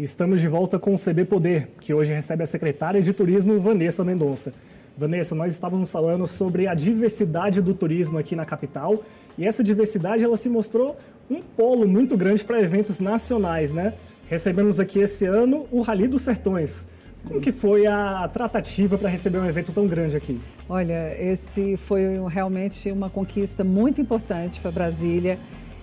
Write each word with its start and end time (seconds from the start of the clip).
Estamos 0.00 0.40
de 0.40 0.48
volta 0.48 0.78
com 0.78 0.94
o 0.94 0.98
CB 0.98 1.26
Poder, 1.26 1.72
que 1.78 1.92
hoje 1.92 2.14
recebe 2.14 2.42
a 2.42 2.46
secretária 2.46 3.02
de 3.02 3.12
Turismo, 3.12 3.60
Vanessa 3.60 4.02
Mendonça. 4.02 4.50
Vanessa, 4.96 5.34
nós 5.34 5.52
estávamos 5.52 5.92
falando 5.92 6.26
sobre 6.26 6.66
a 6.66 6.72
diversidade 6.72 7.60
do 7.60 7.74
turismo 7.74 8.16
aqui 8.16 8.34
na 8.34 8.46
capital 8.46 9.04
e 9.36 9.46
essa 9.46 9.62
diversidade 9.62 10.24
ela 10.24 10.38
se 10.38 10.48
mostrou 10.48 10.96
um 11.30 11.42
polo 11.42 11.86
muito 11.86 12.16
grande 12.16 12.42
para 12.42 12.62
eventos 12.62 12.98
nacionais, 12.98 13.74
né? 13.74 13.92
Recebemos 14.26 14.80
aqui 14.80 15.00
esse 15.00 15.26
ano 15.26 15.66
o 15.70 15.82
Rally 15.82 16.08
dos 16.08 16.22
Sertões. 16.22 16.88
Como 17.28 17.38
que 17.38 17.52
foi 17.52 17.86
a 17.86 18.26
tratativa 18.32 18.96
para 18.96 19.10
receber 19.10 19.36
um 19.36 19.46
evento 19.46 19.70
tão 19.70 19.86
grande 19.86 20.16
aqui? 20.16 20.40
Olha, 20.66 21.14
esse 21.22 21.76
foi 21.76 22.04
realmente 22.26 22.90
uma 22.90 23.10
conquista 23.10 23.62
muito 23.62 24.00
importante 24.00 24.60
para 24.60 24.70
Brasília. 24.70 25.38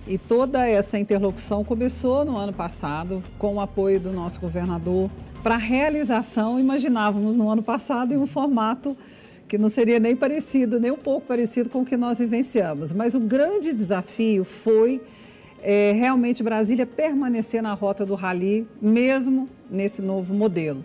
E 0.08 0.16
toda 0.16 0.66
essa 0.66 0.98
interlocução 0.98 1.62
começou 1.62 2.24
no 2.24 2.34
ano 2.34 2.50
passado, 2.50 3.22
com 3.38 3.56
o 3.56 3.60
apoio 3.60 4.00
do 4.00 4.10
nosso 4.10 4.40
governador. 4.40 5.10
Para 5.42 5.56
a 5.56 5.58
realização, 5.58 6.58
imaginávamos 6.58 7.36
no 7.36 7.50
ano 7.50 7.62
passado 7.62 8.14
em 8.14 8.16
um 8.16 8.26
formato 8.26 8.96
que 9.46 9.58
não 9.58 9.68
seria 9.68 9.98
nem 9.98 10.16
parecido, 10.16 10.80
nem 10.80 10.90
um 10.90 10.96
pouco 10.96 11.26
parecido 11.26 11.68
com 11.68 11.82
o 11.82 11.84
que 11.84 11.94
nós 11.94 12.20
vivenciamos. 12.20 12.90
Mas 12.90 13.14
o 13.14 13.20
grande 13.20 13.74
desafio 13.74 14.44
foi 14.44 15.02
é, 15.62 15.92
realmente 15.92 16.42
Brasília 16.42 16.86
permanecer 16.86 17.62
na 17.62 17.74
rota 17.74 18.06
do 18.06 18.14
rally, 18.14 18.66
mesmo 18.80 19.46
nesse 19.70 20.00
novo 20.00 20.32
modelo. 20.32 20.82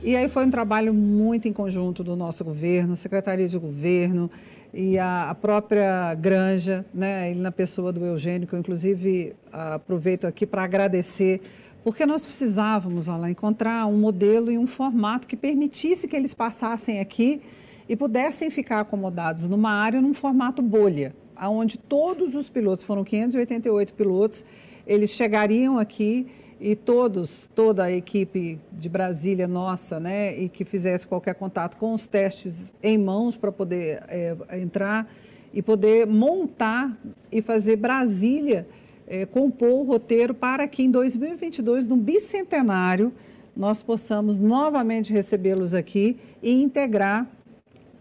E 0.00 0.14
aí 0.14 0.28
foi 0.28 0.46
um 0.46 0.50
trabalho 0.50 0.94
muito 0.94 1.48
em 1.48 1.52
conjunto 1.52 2.04
do 2.04 2.14
nosso 2.14 2.44
governo, 2.44 2.96
Secretaria 2.96 3.48
de 3.48 3.58
Governo, 3.58 4.30
e 4.72 4.98
a, 4.98 5.30
a 5.30 5.34
própria 5.34 6.14
Granja, 6.14 6.84
né, 6.94 7.34
na 7.34 7.50
pessoa 7.50 7.92
do 7.92 8.04
Eugênio, 8.04 8.46
que 8.46 8.54
eu 8.54 8.58
inclusive 8.58 9.34
aproveito 9.52 10.26
aqui 10.26 10.46
para 10.46 10.62
agradecer, 10.62 11.40
porque 11.82 12.06
nós 12.06 12.24
precisávamos 12.24 13.06
lá 13.06 13.30
encontrar 13.30 13.86
um 13.86 13.98
modelo 13.98 14.50
e 14.50 14.58
um 14.58 14.66
formato 14.66 15.26
que 15.26 15.36
permitisse 15.36 16.06
que 16.06 16.14
eles 16.14 16.34
passassem 16.34 17.00
aqui 17.00 17.40
e 17.88 17.96
pudessem 17.96 18.50
ficar 18.50 18.80
acomodados 18.80 19.48
numa 19.48 19.72
área 19.72 20.00
num 20.00 20.14
formato 20.14 20.62
bolha, 20.62 21.14
aonde 21.34 21.78
todos 21.78 22.34
os 22.34 22.48
pilotos, 22.48 22.84
foram 22.84 23.02
588 23.02 23.94
pilotos, 23.94 24.44
eles 24.86 25.10
chegariam 25.10 25.78
aqui 25.78 26.26
e 26.60 26.76
todos, 26.76 27.48
toda 27.54 27.84
a 27.84 27.92
equipe 27.92 28.60
de 28.70 28.88
Brasília 28.88 29.48
nossa, 29.48 29.98
né, 29.98 30.36
e 30.38 30.48
que 30.48 30.64
fizesse 30.64 31.06
qualquer 31.06 31.34
contato 31.34 31.78
com 31.78 31.94
os 31.94 32.06
testes 32.06 32.74
em 32.82 32.98
mãos 32.98 33.36
para 33.36 33.50
poder 33.50 34.02
é, 34.08 34.36
entrar 34.60 35.10
e 35.54 35.62
poder 35.62 36.06
montar 36.06 36.96
e 37.32 37.40
fazer 37.40 37.76
Brasília 37.76 38.68
é, 39.08 39.24
compor 39.24 39.70
o 39.70 39.82
roteiro 39.82 40.34
para 40.34 40.68
que 40.68 40.82
em 40.82 40.90
2022, 40.90 41.88
no 41.88 41.96
bicentenário, 41.96 43.12
nós 43.56 43.82
possamos 43.82 44.38
novamente 44.38 45.12
recebê-los 45.12 45.74
aqui 45.74 46.16
e 46.42 46.62
integrar 46.62 47.26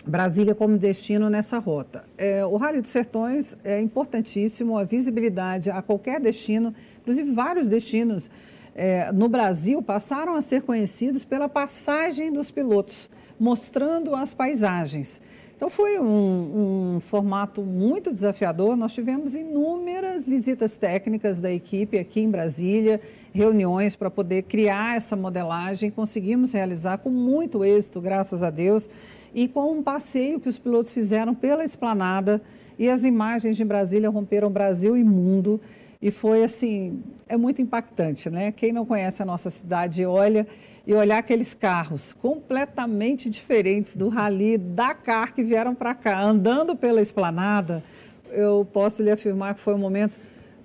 Brasília 0.06 0.54
como 0.54 0.78
destino 0.78 1.30
nessa 1.30 1.58
rota. 1.58 2.04
É, 2.18 2.46
o 2.46 2.58
Rally 2.58 2.82
dos 2.82 2.90
Sertões 2.90 3.58
é 3.64 3.82
importantíssimo, 3.82 4.78
a 4.78 4.84
visibilidade 4.84 5.70
a 5.70 5.82
qualquer 5.82 6.20
destino, 6.20 6.74
inclusive 7.02 7.32
vários 7.32 7.68
destinos 7.68 8.30
é, 8.75 9.12
no 9.12 9.28
Brasil 9.28 9.81
passaram 9.81 10.36
a 10.36 10.42
ser 10.42 10.62
conhecidos 10.62 11.25
pela 11.25 11.50
passagem 11.50 12.31
dos 12.31 12.52
pilotos, 12.52 13.09
mostrando 13.39 14.16
as 14.16 14.34
paisagens. 14.34 15.22
Então 15.59 15.70
foi 15.70 16.00
um, 16.00 16.95
um, 16.95 17.00
formato 17.02 17.62
muito 17.62 18.14
desafiador. 18.14 18.78
Nós 18.78 18.94
tivemos 18.94 19.36
inúmeras 19.36 20.25
visitas 20.25 20.78
técnicas 20.78 21.42
da 21.42 21.52
equipe 21.52 21.97
aqui 21.97 22.22
em 22.22 22.31
Brasília, 22.31 23.02
reuniões 23.34 23.94
para 23.94 24.09
poder 24.09 24.44
criar 24.44 24.95
essa 24.95 25.17
modelagem. 25.17 25.92
Conseguimos 25.92 26.53
realizar 26.53 27.00
com 27.00 27.09
muito 27.09 27.66
êxito, 27.66 28.00
graças 28.00 28.41
a 28.41 28.50
Deus, 28.50 28.90
e 29.36 29.50
com 29.50 29.74
um 29.74 29.84
passeio 29.84 30.40
que 30.40 30.47
os 30.47 30.57
pilotos 30.57 30.94
fizeram 30.94 31.36
pela 31.36 31.66
esplanada. 31.66 32.41
E 32.78 32.90
as 32.90 33.03
imagens 33.03 33.57
de 33.57 33.66
Brasília 33.66 34.09
romperam 34.09 34.50
Brasil 34.50 34.96
e 34.96 35.03
mundo. 35.03 35.59
E 36.02 36.12
foi 36.12 36.46
assim, 36.46 37.04
é 37.28 37.36
muito 37.36 37.62
impactante, 37.62 38.30
né? 38.30 38.54
Quem 38.54 38.72
não 38.72 38.86
conhece 38.86 39.22
a 39.22 39.26
nossa 39.26 39.50
cidade 39.50 40.06
olha 40.06 40.48
e 40.88 40.94
olhar 40.94 41.18
aqueles 41.18 41.54
carros 41.54 42.14
completamente 42.14 43.30
diferentes 43.30 43.98
do 43.98 44.08
Rally 44.08 44.58
Dakar 44.58 45.34
que 45.34 45.44
vieram 45.44 45.76
para 45.76 45.94
cá, 45.94 46.22
andando 46.22 46.74
pela 46.74 47.02
esplanada, 47.02 47.84
eu 48.32 48.66
posso 48.72 49.04
lhe 49.04 49.12
afirmar 49.12 49.56
que 49.56 49.60
foi 49.60 49.74
um 49.74 49.78
momento 49.78 50.18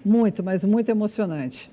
muito, 0.04 0.40
mas 0.40 0.62
muito 0.62 0.88
emocionante. 0.88 1.68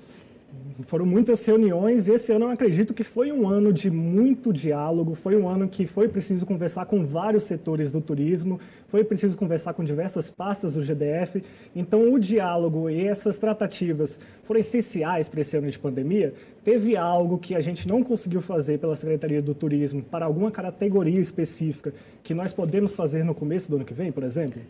Foram 0.80 1.04
muitas 1.04 1.44
reuniões 1.44 2.08
esse 2.08 2.32
ano 2.32 2.46
eu 2.46 2.50
acredito 2.50 2.94
que 2.94 3.04
foi 3.04 3.30
um 3.30 3.48
ano 3.48 3.72
de 3.72 3.90
muito 3.90 4.52
diálogo, 4.52 5.14
foi 5.14 5.36
um 5.36 5.48
ano 5.48 5.68
que 5.68 5.86
foi 5.86 6.08
preciso 6.08 6.46
conversar 6.46 6.86
com 6.86 7.04
vários 7.04 7.44
setores 7.44 7.90
do 7.90 8.00
turismo, 8.00 8.58
foi 8.88 9.04
preciso 9.04 9.36
conversar 9.36 9.74
com 9.74 9.84
diversas 9.84 10.30
pastas 10.30 10.74
do 10.74 10.82
GDF. 10.82 11.42
Então 11.74 12.12
o 12.12 12.18
diálogo 12.18 12.88
e 12.88 13.06
essas 13.06 13.38
tratativas 13.38 14.18
foram 14.42 14.60
essenciais 14.60 15.28
para 15.28 15.40
esse 15.40 15.56
ano 15.56 15.70
de 15.70 15.78
pandemia. 15.78 16.34
Teve 16.64 16.96
algo 16.96 17.38
que 17.38 17.54
a 17.54 17.60
gente 17.60 17.86
não 17.86 18.02
conseguiu 18.02 18.40
fazer 18.40 18.78
pela 18.78 18.94
Secretaria 18.94 19.42
do 19.42 19.54
Turismo 19.54 20.02
para 20.02 20.24
alguma 20.26 20.50
categoria 20.50 21.20
específica 21.20 21.92
que 22.22 22.34
nós 22.34 22.52
podemos 22.52 22.94
fazer 22.94 23.24
no 23.24 23.34
começo 23.34 23.68
do 23.68 23.76
ano 23.76 23.84
que 23.84 23.94
vem, 23.94 24.12
por 24.12 24.24
exemplo? 24.24 24.60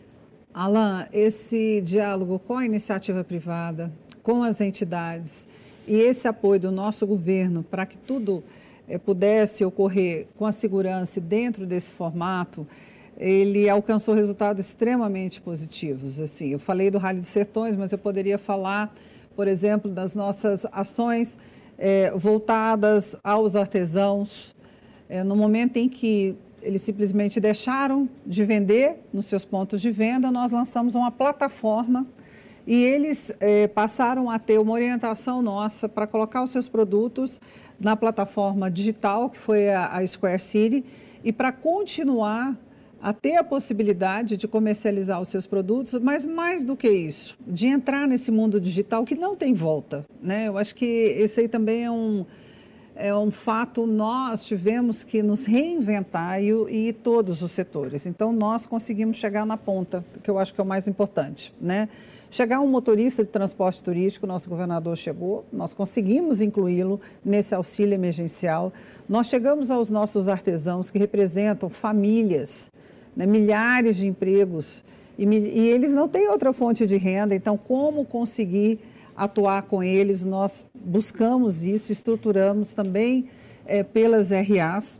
Alan, 0.53 1.07
esse 1.11 1.81
diálogo 1.81 2.37
com 2.37 2.57
a 2.57 2.65
iniciativa 2.65 3.23
privada, 3.23 3.91
com 4.21 4.43
as 4.43 4.61
entidades, 4.61 5.47
e 5.87 5.95
esse 5.95 6.27
apoio 6.27 6.59
do 6.59 6.71
nosso 6.71 7.05
governo 7.05 7.63
para 7.63 7.85
que 7.85 7.97
tudo 7.97 8.43
é, 8.87 8.97
pudesse 8.97 9.63
ocorrer 9.63 10.27
com 10.37 10.45
a 10.45 10.51
segurança 10.51 11.19
dentro 11.19 11.65
desse 11.65 11.93
formato, 11.93 12.67
ele 13.17 13.69
alcançou 13.69 14.15
resultados 14.15 14.65
extremamente 14.65 15.39
positivos. 15.41 16.19
Assim, 16.19 16.49
eu 16.49 16.59
falei 16.59 16.89
do 16.89 16.97
Rally 16.97 17.19
dos 17.19 17.29
Sertões, 17.29 17.75
mas 17.75 17.91
eu 17.91 17.97
poderia 17.97 18.37
falar, 18.37 18.91
por 19.35 19.47
exemplo, 19.47 19.89
das 19.91 20.15
nossas 20.15 20.65
ações 20.71 21.37
é, 21.77 22.11
voltadas 22.11 23.15
aos 23.23 23.55
artesãos. 23.55 24.55
É, 25.07 25.23
no 25.23 25.35
momento 25.35 25.77
em 25.77 25.87
que 25.87 26.35
eles 26.61 26.81
simplesmente 26.81 27.39
deixaram 27.39 28.09
de 28.25 28.45
vender 28.45 28.97
nos 29.13 29.25
seus 29.25 29.43
pontos 29.43 29.81
de 29.81 29.91
venda, 29.91 30.31
nós 30.31 30.51
lançamos 30.51 30.95
uma 30.95 31.11
plataforma 31.11 32.07
e 32.65 32.83
eles 32.83 33.35
eh, 33.39 33.67
passaram 33.67 34.29
a 34.29 34.39
ter 34.39 34.59
uma 34.59 34.73
orientação 34.73 35.41
nossa 35.41 35.89
para 35.89 36.07
colocar 36.07 36.43
os 36.43 36.51
seus 36.51 36.69
produtos 36.69 37.41
na 37.79 37.95
plataforma 37.95 38.71
digital, 38.71 39.29
que 39.29 39.37
foi 39.37 39.69
a, 39.69 39.87
a 39.97 40.07
Square 40.07 40.41
City, 40.41 40.85
e 41.23 41.31
para 41.31 41.51
continuar 41.51 42.57
a 43.01 43.11
ter 43.11 43.35
a 43.35 43.43
possibilidade 43.43 44.37
de 44.37 44.47
comercializar 44.47 45.21
os 45.21 45.27
seus 45.27 45.45
produtos, 45.45 45.99
mas 46.01 46.25
mais 46.25 46.63
do 46.63 46.73
que 46.73 46.89
isso, 46.89 47.37
de 47.45 47.67
entrar 47.67 48.07
nesse 48.07 48.31
mundo 48.31 48.61
digital 48.61 49.03
que 49.03 49.13
não 49.13 49.35
tem 49.35 49.53
volta. 49.53 50.05
Né? 50.21 50.47
Eu 50.47 50.57
acho 50.57 50.73
que 50.73 50.85
esse 50.85 51.41
aí 51.41 51.49
também 51.49 51.83
é 51.83 51.91
um, 51.91 52.25
é 52.95 53.13
um 53.13 53.29
fato, 53.29 53.85
nós 53.85 54.45
tivemos 54.45 55.03
que 55.03 55.21
nos 55.21 55.45
reinventar 55.45 56.41
e, 56.41 56.51
e 56.69 56.93
todos 56.93 57.41
os 57.41 57.51
setores. 57.51 58.05
Então, 58.05 58.31
nós 58.31 58.65
conseguimos 58.65 59.17
chegar 59.17 59.45
na 59.45 59.57
ponta, 59.57 60.05
que 60.23 60.29
eu 60.29 60.39
acho 60.39 60.53
que 60.53 60.61
é 60.61 60.63
o 60.63 60.67
mais 60.67 60.87
importante. 60.87 61.53
Né? 61.59 61.89
Chegar 62.33 62.61
um 62.61 62.67
motorista 62.67 63.23
de 63.23 63.29
transporte 63.29 63.83
turístico, 63.83 64.25
nosso 64.25 64.49
governador 64.49 64.97
chegou, 64.97 65.45
nós 65.53 65.71
conseguimos 65.71 66.41
incluí-lo 66.41 66.99
nesse 67.23 67.53
auxílio 67.53 67.93
emergencial. 67.93 68.73
Nós 69.07 69.27
chegamos 69.27 69.69
aos 69.69 69.91
nossos 69.91 70.27
artesãos, 70.27 70.89
que 70.89 70.97
representam 70.97 71.69
famílias, 71.69 72.71
né, 73.15 73.27
milhares 73.27 73.97
de 73.97 74.07
empregos, 74.07 74.83
e, 75.15 75.25
e 75.25 75.69
eles 75.69 75.93
não 75.93 76.07
têm 76.07 76.27
outra 76.27 76.51
fonte 76.51 76.87
de 76.87 76.97
renda, 76.97 77.35
então, 77.35 77.55
como 77.55 78.03
conseguir 78.03 78.79
atuar 79.15 79.61
com 79.61 79.83
eles? 79.83 80.25
Nós 80.25 80.65
buscamos 80.73 81.63
isso, 81.63 81.91
estruturamos 81.91 82.73
também 82.73 83.29
é, 83.63 83.83
pelas 83.83 84.31
RAs, 84.31 84.99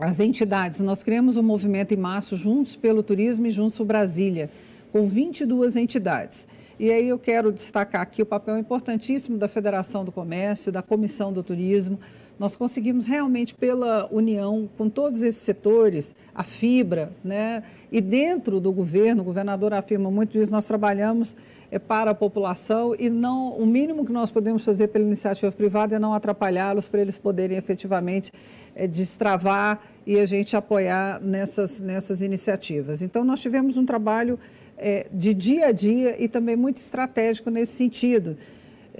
as 0.00 0.18
entidades. 0.18 0.80
Nós 0.80 1.02
criamos 1.02 1.36
um 1.36 1.42
movimento 1.42 1.92
em 1.92 1.98
março, 1.98 2.36
Juntos 2.36 2.74
pelo 2.74 3.02
Turismo 3.02 3.46
e 3.46 3.50
Juntos 3.50 3.76
por 3.76 3.84
Brasília 3.84 4.48
com 4.92 5.06
22 5.06 5.76
entidades. 5.76 6.48
E 6.78 6.92
aí 6.92 7.08
eu 7.08 7.18
quero 7.18 7.50
destacar 7.52 8.02
aqui 8.02 8.22
o 8.22 8.26
papel 8.26 8.56
importantíssimo 8.56 9.36
da 9.36 9.48
Federação 9.48 10.04
do 10.04 10.12
Comércio, 10.12 10.70
da 10.70 10.80
Comissão 10.80 11.32
do 11.32 11.42
Turismo. 11.42 11.98
Nós 12.38 12.54
conseguimos 12.54 13.04
realmente, 13.04 13.52
pela 13.52 14.08
união 14.12 14.70
com 14.78 14.88
todos 14.88 15.22
esses 15.22 15.42
setores, 15.42 16.14
a 16.32 16.44
fibra, 16.44 17.10
né? 17.24 17.64
E 17.90 18.00
dentro 18.00 18.60
do 18.60 18.72
governo, 18.72 19.22
o 19.22 19.24
governador 19.24 19.74
afirma 19.74 20.08
muito 20.08 20.38
isso, 20.38 20.52
nós 20.52 20.66
trabalhamos 20.66 21.34
é, 21.68 21.80
para 21.80 22.12
a 22.12 22.14
população 22.14 22.94
e 22.96 23.10
não 23.10 23.52
o 23.54 23.66
mínimo 23.66 24.06
que 24.06 24.12
nós 24.12 24.30
podemos 24.30 24.64
fazer 24.64 24.88
pela 24.88 25.04
iniciativa 25.04 25.50
privada 25.50 25.96
é 25.96 25.98
não 25.98 26.14
atrapalhá-los 26.14 26.86
para 26.86 27.00
eles 27.00 27.18
poderem 27.18 27.56
efetivamente 27.56 28.32
é, 28.74 28.86
destravar 28.86 29.80
e 30.06 30.18
a 30.18 30.26
gente 30.26 30.56
apoiar 30.56 31.20
nessas, 31.20 31.80
nessas 31.80 32.22
iniciativas. 32.22 33.02
Então, 33.02 33.24
nós 33.24 33.40
tivemos 33.40 33.76
um 33.76 33.84
trabalho 33.84 34.38
é, 34.78 35.06
de 35.12 35.34
dia 35.34 35.66
a 35.66 35.72
dia 35.72 36.22
e 36.22 36.28
também 36.28 36.56
muito 36.56 36.78
estratégico 36.78 37.50
nesse 37.50 37.72
sentido. 37.72 38.36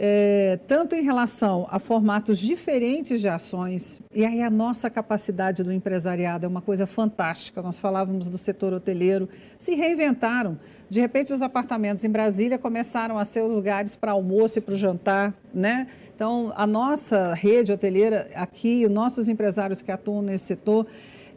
é, 0.01 0.61
tanto 0.69 0.95
em 0.95 1.03
relação 1.03 1.67
a 1.69 1.81
formatos 1.81 2.39
diferentes 2.39 3.21
de 3.21 3.27
ações, 3.27 4.01
e 4.15 4.25
aí 4.25 4.41
a 4.41 4.49
nossa 4.49 4.89
capacidade 4.89 5.65
do 5.65 5.73
empresariado 5.73 6.47
é 6.47 6.49
uma 6.49 6.63
coisa 6.63 6.87
fantástica. 6.87 7.61
Nós 7.61 7.81
falávamos 7.81 8.29
do 8.29 8.39
setor 8.39 8.73
hoteleiro, 8.73 9.29
se 9.59 9.75
reinventaram. 9.75 10.57
De 10.89 11.01
repente, 11.01 11.33
os 11.33 11.43
apartamentos 11.43 12.05
em 12.05 12.09
Brasília 12.09 12.57
começaram 12.57 13.19
a 13.19 13.25
ser 13.25 13.43
lugares 13.43 13.97
para 13.97 14.13
almoço 14.13 14.61
e 14.61 14.63
para 14.63 14.75
o 14.75 14.79
jantar, 14.79 15.35
né? 15.53 15.89
Então, 16.15 16.53
a 16.55 16.67
nossa 16.67 17.35
rede 17.35 17.73
hoteleira 17.73 18.31
aqui, 18.37 18.87
os 18.87 18.93
nossos 18.93 19.29
empresários 19.29 19.83
que 19.83 19.91
atuam 19.91 20.23
nesse 20.23 20.45
setor, 20.45 20.87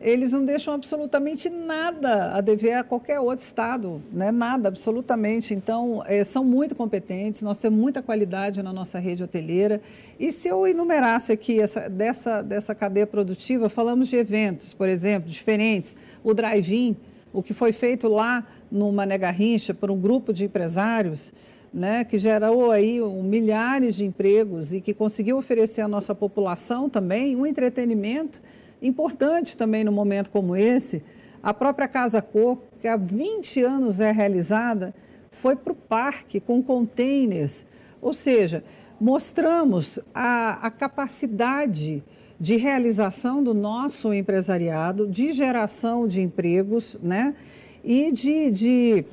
eles 0.01 0.31
não 0.31 0.43
deixam 0.43 0.73
absolutamente 0.73 1.47
nada 1.47 2.33
a 2.33 2.41
dever 2.41 2.73
a 2.73 2.83
qualquer 2.83 3.19
outro 3.19 3.45
estado, 3.45 4.01
né? 4.11 4.31
nada, 4.31 4.67
absolutamente. 4.67 5.53
Então, 5.53 6.03
é, 6.07 6.23
são 6.23 6.43
muito 6.43 6.73
competentes, 6.73 7.43
nós 7.43 7.59
temos 7.59 7.79
muita 7.79 8.01
qualidade 8.01 8.63
na 8.63 8.73
nossa 8.73 8.97
rede 8.97 9.23
hoteleira. 9.23 9.79
E 10.19 10.31
se 10.31 10.47
eu 10.47 10.67
enumerasse 10.67 11.31
aqui 11.31 11.59
essa, 11.59 11.87
dessa, 11.87 12.41
dessa 12.41 12.73
cadeia 12.73 13.05
produtiva, 13.05 13.69
falamos 13.69 14.07
de 14.07 14.15
eventos, 14.15 14.73
por 14.73 14.89
exemplo, 14.89 15.29
diferentes, 15.29 15.95
o 16.23 16.33
drive-in, 16.33 16.97
o 17.31 17.43
que 17.43 17.53
foi 17.53 17.71
feito 17.71 18.07
lá 18.07 18.45
no 18.71 18.91
Mané 18.91 19.19
Garrincha 19.19 19.71
por 19.71 19.91
um 19.91 19.99
grupo 19.99 20.33
de 20.33 20.45
empresários, 20.45 21.31
né, 21.71 22.03
que 22.03 22.17
gerou 22.17 22.71
aí 22.71 23.01
um, 23.01 23.23
milhares 23.23 23.95
de 23.95 24.03
empregos 24.03 24.73
e 24.73 24.81
que 24.81 24.93
conseguiu 24.93 25.37
oferecer 25.37 25.81
à 25.81 25.87
nossa 25.87 26.13
população 26.13 26.89
também 26.89 27.35
um 27.35 27.45
entretenimento 27.45 28.41
Importante 28.81 29.55
também 29.55 29.83
no 29.83 29.91
momento 29.91 30.29
como 30.29 30.55
esse, 30.55 31.03
a 31.43 31.53
própria 31.53 31.87
Casa 31.87 32.21
Cor, 32.21 32.57
que 32.79 32.87
há 32.87 32.95
20 32.95 33.61
anos 33.63 33.99
é 33.99 34.11
realizada, 34.11 34.93
foi 35.29 35.55
para 35.55 35.73
o 35.73 35.75
parque 35.75 36.39
com 36.39 36.61
containers, 36.61 37.65
ou 38.01 38.13
seja, 38.13 38.63
mostramos 38.99 39.99
a, 40.13 40.59
a 40.65 40.71
capacidade 40.71 42.03
de 42.39 42.57
realização 42.57 43.43
do 43.43 43.53
nosso 43.53 44.13
empresariado, 44.13 45.07
de 45.07 45.31
geração 45.31 46.07
de 46.07 46.21
empregos, 46.21 46.97
né? 47.01 47.35
E 47.83 48.11
de, 48.11 48.51
de 48.51 49.05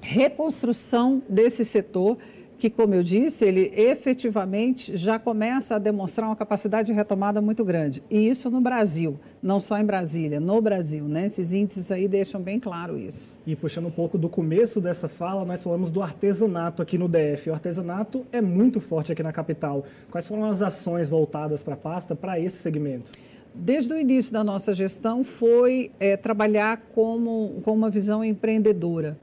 reconstrução 0.00 1.22
desse 1.28 1.64
setor 1.64 2.18
que, 2.60 2.68
como 2.68 2.94
eu 2.94 3.02
disse, 3.02 3.46
ele 3.46 3.72
efetivamente 3.74 4.94
já 4.94 5.18
começa 5.18 5.76
a 5.76 5.78
demonstrar 5.78 6.28
uma 6.28 6.36
capacidade 6.36 6.88
de 6.88 6.92
retomada 6.92 7.40
muito 7.40 7.64
grande. 7.64 8.02
E 8.10 8.28
isso 8.28 8.50
no 8.50 8.60
Brasil, 8.60 9.18
não 9.42 9.58
só 9.58 9.78
em 9.78 9.84
Brasília, 9.84 10.38
no 10.38 10.60
Brasil. 10.60 11.06
Né? 11.06 11.26
Esses 11.26 11.52
índices 11.52 11.90
aí 11.90 12.06
deixam 12.06 12.40
bem 12.40 12.60
claro 12.60 12.98
isso. 12.98 13.30
E 13.46 13.56
puxando 13.56 13.86
um 13.86 13.90
pouco 13.90 14.18
do 14.18 14.28
começo 14.28 14.80
dessa 14.80 15.08
fala, 15.08 15.44
nós 15.44 15.64
falamos 15.64 15.90
do 15.90 16.02
artesanato 16.02 16.82
aqui 16.82 16.98
no 16.98 17.08
DF. 17.08 17.48
O 17.48 17.54
artesanato 17.54 18.26
é 18.30 18.42
muito 18.42 18.78
forte 18.78 19.10
aqui 19.10 19.22
na 19.22 19.32
capital. 19.32 19.84
Quais 20.10 20.28
foram 20.28 20.44
as 20.44 20.60
ações 20.60 21.08
voltadas 21.08 21.62
para 21.62 21.74
a 21.74 21.78
pasta 21.78 22.14
para 22.14 22.38
esse 22.38 22.58
segmento? 22.58 23.10
Desde 23.54 23.92
o 23.92 23.98
início 23.98 24.32
da 24.32 24.44
nossa 24.44 24.74
gestão 24.74 25.24
foi 25.24 25.90
é, 25.98 26.16
trabalhar 26.16 26.82
como, 26.94 27.60
com 27.64 27.72
uma 27.72 27.88
visão 27.90 28.22
empreendedora 28.22 29.18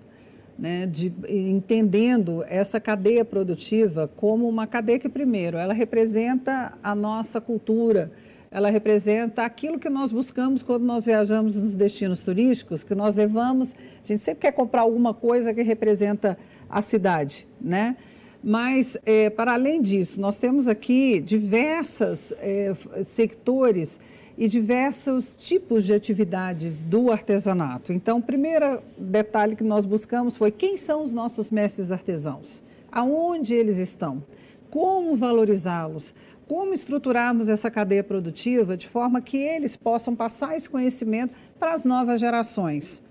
né, 0.57 0.87
de, 0.87 1.13
entendendo 1.27 2.43
essa 2.47 2.79
cadeia 2.79 3.23
produtiva 3.23 4.09
como 4.15 4.49
uma 4.49 4.65
cadeia 4.65 4.97
que, 4.97 5.09
primeiro, 5.09 5.57
ela 5.57 5.73
representa 5.73 6.77
a 6.81 6.95
nossa 6.95 7.39
cultura, 7.39 8.11
ela 8.49 8.69
representa 8.69 9.43
aquilo 9.43 9.77
que 9.77 9.89
nós 9.89 10.11
buscamos 10.11 10.63
quando 10.63 10.83
nós 10.83 11.05
viajamos 11.05 11.55
nos 11.55 11.75
destinos 11.75 12.23
turísticos, 12.23 12.83
que 12.83 12.95
nós 12.95 13.15
levamos, 13.15 13.73
a 13.73 14.07
gente 14.07 14.19
sempre 14.19 14.41
quer 14.41 14.51
comprar 14.51 14.81
alguma 14.81 15.13
coisa 15.13 15.53
que 15.53 15.61
representa 15.61 16.37
a 16.69 16.81
cidade, 16.81 17.47
né? 17.61 17.95
Mas, 18.43 18.97
é, 19.05 19.29
para 19.29 19.53
além 19.53 19.81
disso, 19.81 20.21
nós 20.21 20.39
temos 20.39 20.67
aqui 20.67 21.19
diversos 21.19 22.31
é, 22.39 22.73
setores 23.03 23.99
e 24.37 24.47
diversos 24.47 25.35
tipos 25.35 25.83
de 25.83 25.93
atividades 25.93 26.83
do 26.83 27.11
artesanato. 27.11 27.91
Então, 27.91 28.19
o 28.19 28.23
primeiro 28.23 28.81
detalhe 28.97 29.55
que 29.55 29.63
nós 29.63 29.85
buscamos 29.85 30.37
foi 30.37 30.51
quem 30.51 30.77
são 30.77 31.03
os 31.03 31.11
nossos 31.11 31.49
mestres 31.49 31.91
artesãos, 31.91 32.61
aonde 32.91 33.55
eles 33.55 33.77
estão, 33.77 34.23
como 34.69 35.15
valorizá-los, 35.15 36.13
como 36.47 36.73
estruturarmos 36.73 37.49
essa 37.49 37.71
cadeia 37.71 38.03
produtiva 38.03 38.77
de 38.77 38.87
forma 38.87 39.21
que 39.21 39.37
eles 39.37 39.75
possam 39.75 40.15
passar 40.15 40.55
esse 40.55 40.69
conhecimento 40.69 41.33
para 41.59 41.73
as 41.73 41.83
novas 41.83 42.19
gerações. 42.19 43.03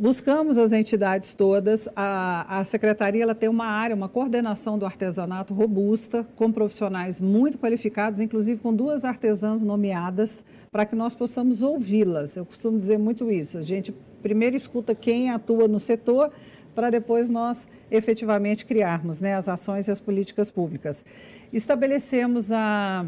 Buscamos 0.00 0.58
as 0.58 0.72
entidades 0.72 1.34
todas, 1.34 1.88
a, 1.96 2.60
a 2.60 2.62
secretaria 2.62 3.20
ela 3.20 3.34
tem 3.34 3.48
uma 3.48 3.66
área, 3.66 3.96
uma 3.96 4.08
coordenação 4.08 4.78
do 4.78 4.86
artesanato 4.86 5.52
robusta, 5.52 6.24
com 6.36 6.52
profissionais 6.52 7.20
muito 7.20 7.58
qualificados, 7.58 8.20
inclusive 8.20 8.60
com 8.60 8.72
duas 8.72 9.04
artesãs 9.04 9.60
nomeadas, 9.60 10.44
para 10.70 10.86
que 10.86 10.94
nós 10.94 11.16
possamos 11.16 11.62
ouvi-las. 11.62 12.36
Eu 12.36 12.46
costumo 12.46 12.78
dizer 12.78 12.96
muito 12.96 13.28
isso, 13.28 13.58
a 13.58 13.62
gente 13.62 13.92
primeiro 14.22 14.54
escuta 14.54 14.94
quem 14.94 15.30
atua 15.30 15.66
no 15.66 15.80
setor, 15.80 16.30
para 16.76 16.90
depois 16.90 17.28
nós 17.28 17.66
efetivamente 17.90 18.64
criarmos 18.64 19.18
né, 19.18 19.34
as 19.34 19.48
ações 19.48 19.88
e 19.88 19.90
as 19.90 19.98
políticas 19.98 20.48
públicas. 20.48 21.04
Estabelecemos 21.52 22.52
a, 22.52 23.04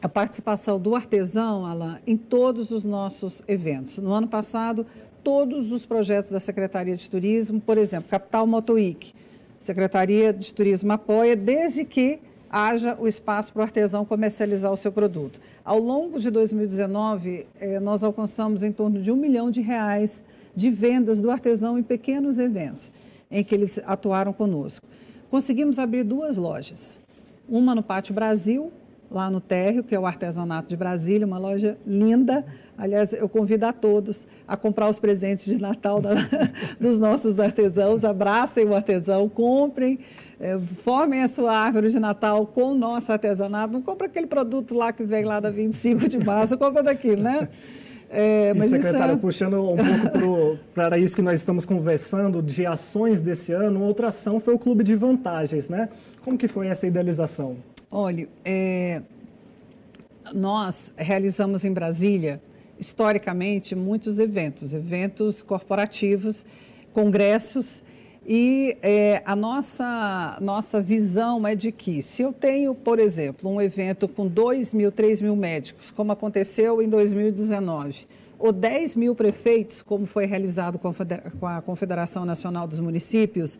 a 0.00 0.08
participação 0.08 0.80
do 0.80 0.96
artesão, 0.96 1.66
Alain, 1.66 1.98
em 2.06 2.16
todos 2.16 2.70
os 2.70 2.82
nossos 2.82 3.42
eventos. 3.46 3.98
No 3.98 4.10
ano 4.10 4.26
passado, 4.26 4.86
todos 5.28 5.72
os 5.72 5.84
projetos 5.84 6.30
da 6.30 6.40
Secretaria 6.40 6.96
de 6.96 7.10
Turismo, 7.10 7.60
por 7.60 7.76
exemplo, 7.76 8.08
Capital 8.08 8.46
Motowick. 8.46 9.12
Secretaria 9.58 10.32
de 10.32 10.54
Turismo 10.54 10.90
apoia 10.90 11.36
desde 11.36 11.84
que 11.84 12.18
haja 12.48 12.96
o 12.98 13.06
espaço 13.06 13.52
para 13.52 13.60
o 13.60 13.62
artesão 13.62 14.06
comercializar 14.06 14.72
o 14.72 14.76
seu 14.76 14.90
produto. 14.90 15.38
Ao 15.62 15.78
longo 15.78 16.18
de 16.18 16.30
2019, 16.30 17.46
eh, 17.60 17.78
nós 17.78 18.02
alcançamos 18.02 18.62
em 18.62 18.72
torno 18.72 19.02
de 19.02 19.12
um 19.12 19.16
milhão 19.16 19.50
de 19.50 19.60
reais 19.60 20.24
de 20.56 20.70
vendas 20.70 21.20
do 21.20 21.30
artesão 21.30 21.78
em 21.78 21.82
pequenos 21.82 22.38
eventos 22.38 22.90
em 23.30 23.44
que 23.44 23.54
eles 23.54 23.78
atuaram 23.84 24.32
conosco. 24.32 24.86
Conseguimos 25.30 25.78
abrir 25.78 26.04
duas 26.04 26.38
lojas, 26.38 26.98
uma 27.46 27.74
no 27.74 27.82
Pátio 27.82 28.14
Brasil, 28.14 28.72
lá 29.10 29.30
no 29.30 29.40
térreo, 29.40 29.82
que 29.82 29.94
é 29.94 30.00
o 30.00 30.06
Artesanato 30.06 30.68
de 30.68 30.76
Brasília, 30.76 31.26
uma 31.26 31.38
loja 31.38 31.78
linda, 31.86 32.44
Aliás, 32.78 33.12
eu 33.12 33.28
convido 33.28 33.66
a 33.66 33.72
todos 33.72 34.24
a 34.46 34.56
comprar 34.56 34.88
os 34.88 35.00
presentes 35.00 35.46
de 35.46 35.60
Natal 35.60 36.00
da, 36.00 36.14
dos 36.80 37.00
nossos 37.00 37.40
artesãos. 37.40 38.04
Abracem 38.04 38.64
o 38.66 38.72
artesão, 38.72 39.28
comprem, 39.28 39.98
é, 40.38 40.56
formem 40.56 41.24
a 41.24 41.28
sua 41.28 41.58
árvore 41.58 41.90
de 41.90 41.98
Natal 41.98 42.46
com 42.46 42.70
o 42.70 42.74
nosso 42.76 43.10
artesanato. 43.10 43.72
Não 43.72 43.82
compra 43.82 44.06
aquele 44.06 44.28
produto 44.28 44.76
lá 44.76 44.92
que 44.92 45.02
vem 45.02 45.24
lá 45.24 45.40
da 45.40 45.50
25 45.50 46.08
de 46.08 46.24
março, 46.24 46.56
compra 46.56 46.84
daquilo, 46.84 47.20
né? 47.20 47.48
É, 48.08 48.54
mas 48.54 48.68
e, 48.68 48.76
secretário, 48.76 49.14
é... 49.14 49.16
puxando 49.16 49.60
um 49.60 49.76
pouco 49.76 50.58
para 50.72 50.98
isso 50.98 51.16
que 51.16 51.20
nós 51.20 51.40
estamos 51.40 51.66
conversando, 51.66 52.40
de 52.40 52.64
ações 52.64 53.20
desse 53.20 53.52
ano, 53.52 53.82
outra 53.82 54.06
ação 54.06 54.38
foi 54.38 54.54
o 54.54 54.58
Clube 54.58 54.84
de 54.84 54.94
Vantagens, 54.94 55.68
né? 55.68 55.88
Como 56.24 56.38
que 56.38 56.46
foi 56.46 56.68
essa 56.68 56.86
idealização? 56.86 57.56
Olha, 57.90 58.28
é, 58.44 59.00
nós 60.34 60.92
realizamos 60.94 61.64
em 61.64 61.72
Brasília 61.72 62.40
historicamente 62.78 63.74
muitos 63.74 64.18
eventos, 64.18 64.74
eventos 64.74 65.40
corporativos, 65.40 66.44
congressos, 66.92 67.82
e 68.26 68.76
é, 68.82 69.22
a 69.24 69.34
nossa, 69.34 70.36
nossa 70.42 70.82
visão 70.82 71.46
é 71.46 71.54
de 71.54 71.72
que, 71.72 72.02
se 72.02 72.20
eu 72.20 72.30
tenho, 72.30 72.74
por 72.74 72.98
exemplo, 72.98 73.50
um 73.50 73.58
evento 73.58 74.06
com 74.06 74.26
2 74.26 74.74
mil, 74.74 74.92
3 74.92 75.22
mil 75.22 75.34
médicos, 75.34 75.90
como 75.90 76.12
aconteceu 76.12 76.82
em 76.82 76.90
2019, 76.90 78.06
ou 78.38 78.52
10 78.52 78.96
mil 78.96 79.14
prefeitos, 79.14 79.80
como 79.80 80.04
foi 80.04 80.26
realizado 80.26 80.78
com 80.78 81.46
a 81.46 81.62
Confederação 81.62 82.26
Nacional 82.26 82.68
dos 82.68 82.80
Municípios, 82.80 83.58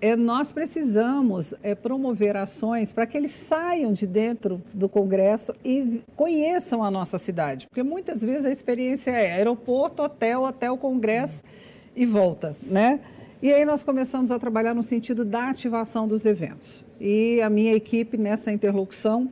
é, 0.00 0.14
nós 0.16 0.52
precisamos 0.52 1.54
é, 1.62 1.74
promover 1.74 2.36
ações 2.36 2.92
para 2.92 3.06
que 3.06 3.16
eles 3.16 3.32
saiam 3.32 3.92
de 3.92 4.06
dentro 4.06 4.62
do 4.72 4.88
Congresso 4.88 5.52
e 5.64 6.02
conheçam 6.14 6.84
a 6.84 6.90
nossa 6.90 7.18
cidade. 7.18 7.66
Porque 7.66 7.82
muitas 7.82 8.22
vezes 8.22 8.44
a 8.46 8.50
experiência 8.50 9.10
é 9.10 9.32
aeroporto, 9.32 10.02
hotel, 10.02 10.42
hotel, 10.42 10.76
Congresso 10.76 11.42
e 11.96 12.06
volta, 12.06 12.56
né? 12.62 13.00
E 13.40 13.52
aí 13.52 13.64
nós 13.64 13.82
começamos 13.82 14.32
a 14.32 14.38
trabalhar 14.38 14.74
no 14.74 14.82
sentido 14.82 15.24
da 15.24 15.50
ativação 15.50 16.08
dos 16.08 16.26
eventos. 16.26 16.84
E 17.00 17.40
a 17.40 17.48
minha 17.48 17.72
equipe 17.72 18.16
nessa 18.16 18.50
interlocução, 18.50 19.30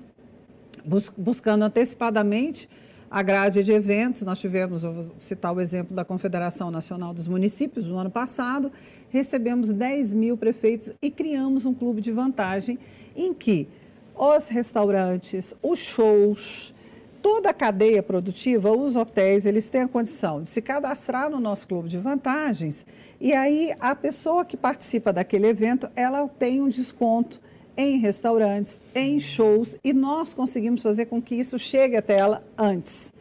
bus 0.84 1.10
buscando 1.16 1.64
antecipadamente 1.64 2.68
a 3.10 3.22
grade 3.22 3.62
de 3.62 3.72
eventos, 3.72 4.22
nós 4.22 4.38
tivemos, 4.38 4.82
vou 4.82 5.06
citar 5.16 5.54
o 5.54 5.60
exemplo 5.60 5.94
da 5.94 6.04
Confederação 6.04 6.70
Nacional 6.70 7.14
dos 7.14 7.28
Municípios 7.28 7.86
no 7.86 7.96
ano 7.98 8.10
passado, 8.10 8.70
recebemos 9.16 9.72
10 9.72 10.12
mil 10.12 10.36
prefeitos 10.36 10.92
e 11.00 11.10
criamos 11.10 11.64
um 11.64 11.72
clube 11.72 12.02
de 12.02 12.12
vantagem 12.12 12.78
em 13.16 13.32
que 13.32 13.66
os 14.14 14.48
restaurantes, 14.48 15.54
os 15.62 15.78
shows, 15.78 16.74
toda 17.22 17.48
a 17.48 17.54
cadeia 17.54 18.02
produtiva, 18.02 18.70
os 18.70 18.94
hotéis, 18.94 19.46
eles 19.46 19.70
têm 19.70 19.82
a 19.82 19.88
condição 19.88 20.42
de 20.42 20.50
se 20.50 20.60
cadastrar 20.60 21.30
no 21.30 21.40
nosso 21.40 21.66
clube 21.66 21.88
de 21.88 21.96
vantagens 21.96 22.84
e 23.18 23.32
aí 23.32 23.74
a 23.80 23.94
pessoa 23.94 24.44
que 24.44 24.56
participa 24.56 25.14
daquele 25.14 25.46
evento, 25.46 25.88
ela 25.96 26.28
tem 26.28 26.60
um 26.60 26.68
desconto 26.68 27.40
em 27.74 27.98
restaurantes, 27.98 28.80
em 28.94 29.18
shows, 29.18 29.78
e 29.82 29.92
nós 29.92 30.34
conseguimos 30.34 30.82
fazer 30.82 31.06
com 31.06 31.20
que 31.20 31.34
isso 31.34 31.58
chegue 31.58 31.96
até 31.96 32.18
ela 32.18 32.42
antes. 32.56 33.12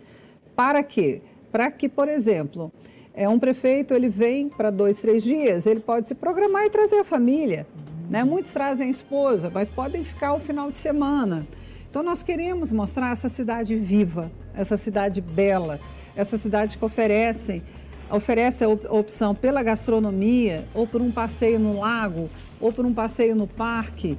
Para 0.55 0.81
quê? 0.83 1.21
Para 1.51 1.69
que, 1.71 1.89
por 1.89 2.07
exemplo, 2.07 2.71
é 3.15 3.29
um 3.29 3.39
prefeito 3.39 3.93
ele 3.93 4.09
vem 4.09 4.49
para 4.49 4.69
dois, 4.69 4.99
três 4.99 5.23
dias, 5.23 5.65
ele 5.65 5.79
pode 5.79 6.07
se 6.07 6.15
programar 6.15 6.65
e 6.65 6.69
trazer 6.69 6.99
a 6.99 7.05
família. 7.05 7.65
Né? 8.09 8.23
Muitos 8.23 8.51
trazem 8.51 8.87
a 8.87 8.91
esposa, 8.91 9.49
mas 9.51 9.69
podem 9.69 10.03
ficar 10.03 10.33
o 10.33 10.39
final 10.39 10.69
de 10.69 10.77
semana. 10.77 11.47
Então 11.89 12.03
nós 12.03 12.21
queremos 12.21 12.71
mostrar 12.71 13.13
essa 13.13 13.29
cidade 13.29 13.73
viva, 13.75 14.29
essa 14.53 14.75
cidade 14.75 15.21
bela, 15.21 15.79
essa 16.15 16.37
cidade 16.37 16.77
que 16.77 16.85
oferece 16.85 17.63
oferece 18.11 18.63
a 18.63 18.69
opção 18.69 19.33
pela 19.33 19.63
gastronomia, 19.63 20.63
ou 20.75 20.85
por 20.85 21.01
um 21.01 21.11
passeio 21.11 21.57
no 21.57 21.79
lago, 21.79 22.29
ou 22.61 22.71
por 22.71 22.85
um 22.85 22.93
passeio 22.93 23.35
no 23.35 23.47
parque, 23.47 24.15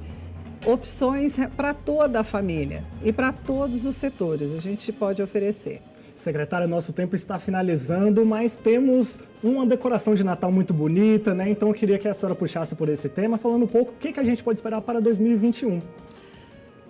opções 0.65 1.37
para 1.55 1.73
toda 1.73 2.19
a 2.19 2.23
família 2.23 2.83
e 3.01 3.13
para 3.13 3.31
todos 3.31 3.85
os 3.85 3.95
setores 3.95 4.53
a 4.53 4.59
gente 4.59 4.91
pode 4.91 5.21
oferecer. 5.21 5.81
Secretária, 6.17 6.65
nosso 6.65 6.91
tempo 6.91 7.15
está 7.15 7.37
finalizando, 7.37 8.25
mas 8.25 8.55
temos 8.55 9.19
uma 9.43 9.67
decoração 9.67 10.15
de 10.15 10.23
Natal 10.23 10.51
muito 10.51 10.73
bonita, 10.73 11.31
né? 11.31 11.47
Então 11.47 11.67
eu 11.67 11.75
queria 11.75 11.99
que 11.99 12.07
a 12.07 12.13
senhora 12.13 12.33
puxasse 12.33 12.73
por 12.73 12.89
esse 12.89 13.07
tema, 13.07 13.37
falando 13.37 13.65
um 13.65 13.67
pouco 13.67 13.91
o 13.91 13.95
que, 13.95 14.11
que 14.11 14.19
a 14.19 14.23
gente 14.23 14.43
pode 14.43 14.57
esperar 14.57 14.81
para 14.81 14.99
2021. 14.99 15.79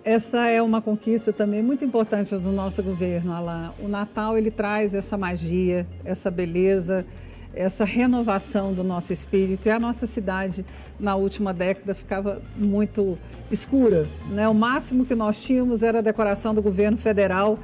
Essa 0.01 0.47
é 0.47 0.61
uma 0.61 0.81
conquista 0.81 1.33
também 1.33 1.61
muito 1.61 1.83
importante 1.83 2.37
do 2.37 2.51
nosso 2.53 2.81
governo, 2.81 3.33
Alain. 3.33 3.71
O 3.81 3.89
Natal 3.89 4.37
ele 4.37 4.49
traz 4.49 4.95
essa 4.95 5.17
magia, 5.17 5.85
essa 6.05 6.31
beleza, 6.31 7.05
essa 7.53 7.83
renovação 7.83 8.71
do 8.71 8.81
nosso 8.81 9.11
espírito. 9.11 9.67
E 9.67 9.71
a 9.71 9.77
nossa 9.77 10.07
cidade, 10.07 10.65
na 10.97 11.17
última 11.17 11.53
década, 11.53 11.93
ficava 11.93 12.41
muito 12.55 13.17
escura. 13.51 14.07
Né? 14.29 14.47
O 14.47 14.53
máximo 14.53 15.05
que 15.05 15.15
nós 15.15 15.43
tínhamos 15.43 15.83
era 15.83 15.99
a 15.99 16.01
decoração 16.01 16.55
do 16.55 16.61
governo 16.61 16.95
federal 16.95 17.59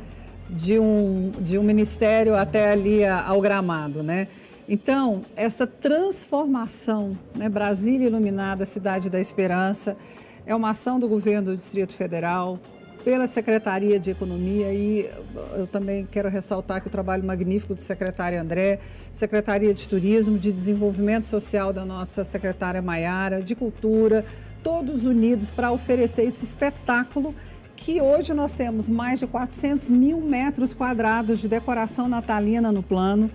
de 0.49 0.79
um, 0.79 1.31
de 1.39 1.57
um 1.57 1.63
ministério 1.63 2.35
até 2.35 2.71
ali 2.71 3.05
ao 3.05 3.41
gramado. 3.41 4.03
Né? 4.03 4.27
Então, 4.67 5.21
essa 5.35 5.67
transformação, 5.67 7.11
né? 7.35 7.49
Brasília 7.49 8.07
iluminada, 8.07 8.65
cidade 8.65 9.09
da 9.09 9.19
esperança, 9.19 9.97
é 10.45 10.55
uma 10.55 10.69
ação 10.69 10.99
do 10.99 11.07
governo 11.07 11.51
do 11.51 11.55
Distrito 11.55 11.93
Federal, 11.93 12.59
pela 13.03 13.27
Secretaria 13.27 13.99
de 13.99 14.11
Economia 14.11 14.73
e 14.73 15.09
eu 15.57 15.67
também 15.67 16.07
quero 16.09 16.29
ressaltar 16.29 16.81
que 16.81 16.87
o 16.87 16.89
trabalho 16.89 17.23
magnífico 17.23 17.75
do 17.75 17.81
secretário 17.81 18.39
André, 18.39 18.79
Secretaria 19.11 19.73
de 19.73 19.87
Turismo, 19.87 20.39
de 20.39 20.51
Desenvolvimento 20.51 21.25
Social 21.25 21.73
da 21.73 21.83
nossa 21.83 22.23
secretária 22.23 22.81
Maiara, 22.81 23.41
de 23.41 23.55
Cultura, 23.55 24.25
todos 24.63 25.03
unidos 25.03 25.51
para 25.51 25.71
oferecer 25.71 26.23
esse 26.23 26.45
espetáculo 26.45 27.35
que 27.75 28.01
hoje 28.01 28.33
nós 28.33 28.53
temos 28.53 28.87
mais 28.87 29.19
de 29.19 29.27
400 29.27 29.89
mil 29.89 30.21
metros 30.21 30.73
quadrados 30.73 31.39
de 31.39 31.47
decoração 31.47 32.07
natalina 32.07 32.71
no 32.71 32.81
plano, 32.81 33.29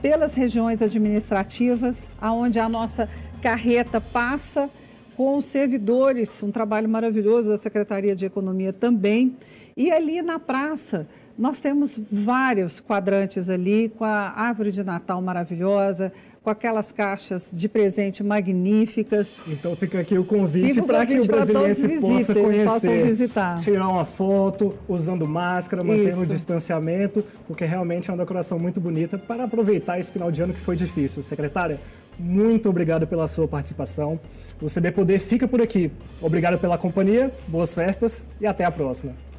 pelas 0.00 0.34
regiões 0.34 0.80
administrativas, 0.80 2.08
aonde 2.20 2.58
a 2.58 2.68
nossa 2.68 3.08
carreta 3.42 4.00
passa 4.00 4.70
com 5.16 5.36
os 5.36 5.44
servidores, 5.44 6.42
um 6.42 6.50
trabalho 6.50 6.88
maravilhoso 6.88 7.50
da 7.50 7.58
Secretaria 7.58 8.16
de 8.16 8.24
Economia 8.24 8.72
também. 8.72 9.36
E 9.76 9.90
ali 9.90 10.22
na 10.22 10.38
praça, 10.38 11.06
nós 11.36 11.60
temos 11.60 11.98
vários 12.10 12.80
quadrantes 12.80 13.50
ali, 13.50 13.90
com 13.90 14.04
a 14.04 14.30
árvore 14.30 14.70
de 14.70 14.82
Natal 14.82 15.20
maravilhosa, 15.20 16.12
com 16.42 16.48
aquelas 16.48 16.90
caixas 16.90 17.50
de 17.52 17.68
presente 17.68 18.24
magníficas. 18.24 19.34
Então 19.46 19.76
fica 19.76 20.00
aqui 20.00 20.16
o 20.16 20.24
convite 20.24 20.80
para 20.82 21.04
que 21.04 21.18
o 21.18 21.26
brasileiro 21.26 22.00
possa 22.00 22.34
conhecer, 22.34 23.04
visitar. 23.04 23.58
tirar 23.60 23.88
uma 23.88 24.04
foto 24.04 24.74
usando 24.88 25.26
máscara, 25.26 25.84
mantendo 25.84 26.22
o 26.22 26.26
distanciamento, 26.26 27.24
porque 27.46 27.64
realmente 27.64 28.10
é 28.10 28.12
uma 28.12 28.18
decoração 28.18 28.58
muito 28.58 28.80
bonita 28.80 29.18
para 29.18 29.44
aproveitar 29.44 29.98
esse 29.98 30.10
final 30.10 30.30
de 30.30 30.42
ano 30.42 30.54
que 30.54 30.60
foi 30.60 30.76
difícil. 30.76 31.22
Secretária, 31.22 31.78
muito 32.18 32.68
obrigado 32.68 33.06
pela 33.06 33.26
sua 33.26 33.46
participação. 33.46 34.18
O 34.60 34.66
CB 34.66 34.92
Poder 34.92 35.18
fica 35.18 35.46
por 35.46 35.60
aqui. 35.60 35.90
Obrigado 36.20 36.58
pela 36.58 36.78
companhia, 36.78 37.32
boas 37.48 37.74
festas 37.74 38.26
e 38.40 38.46
até 38.46 38.64
a 38.64 38.70
próxima. 38.70 39.29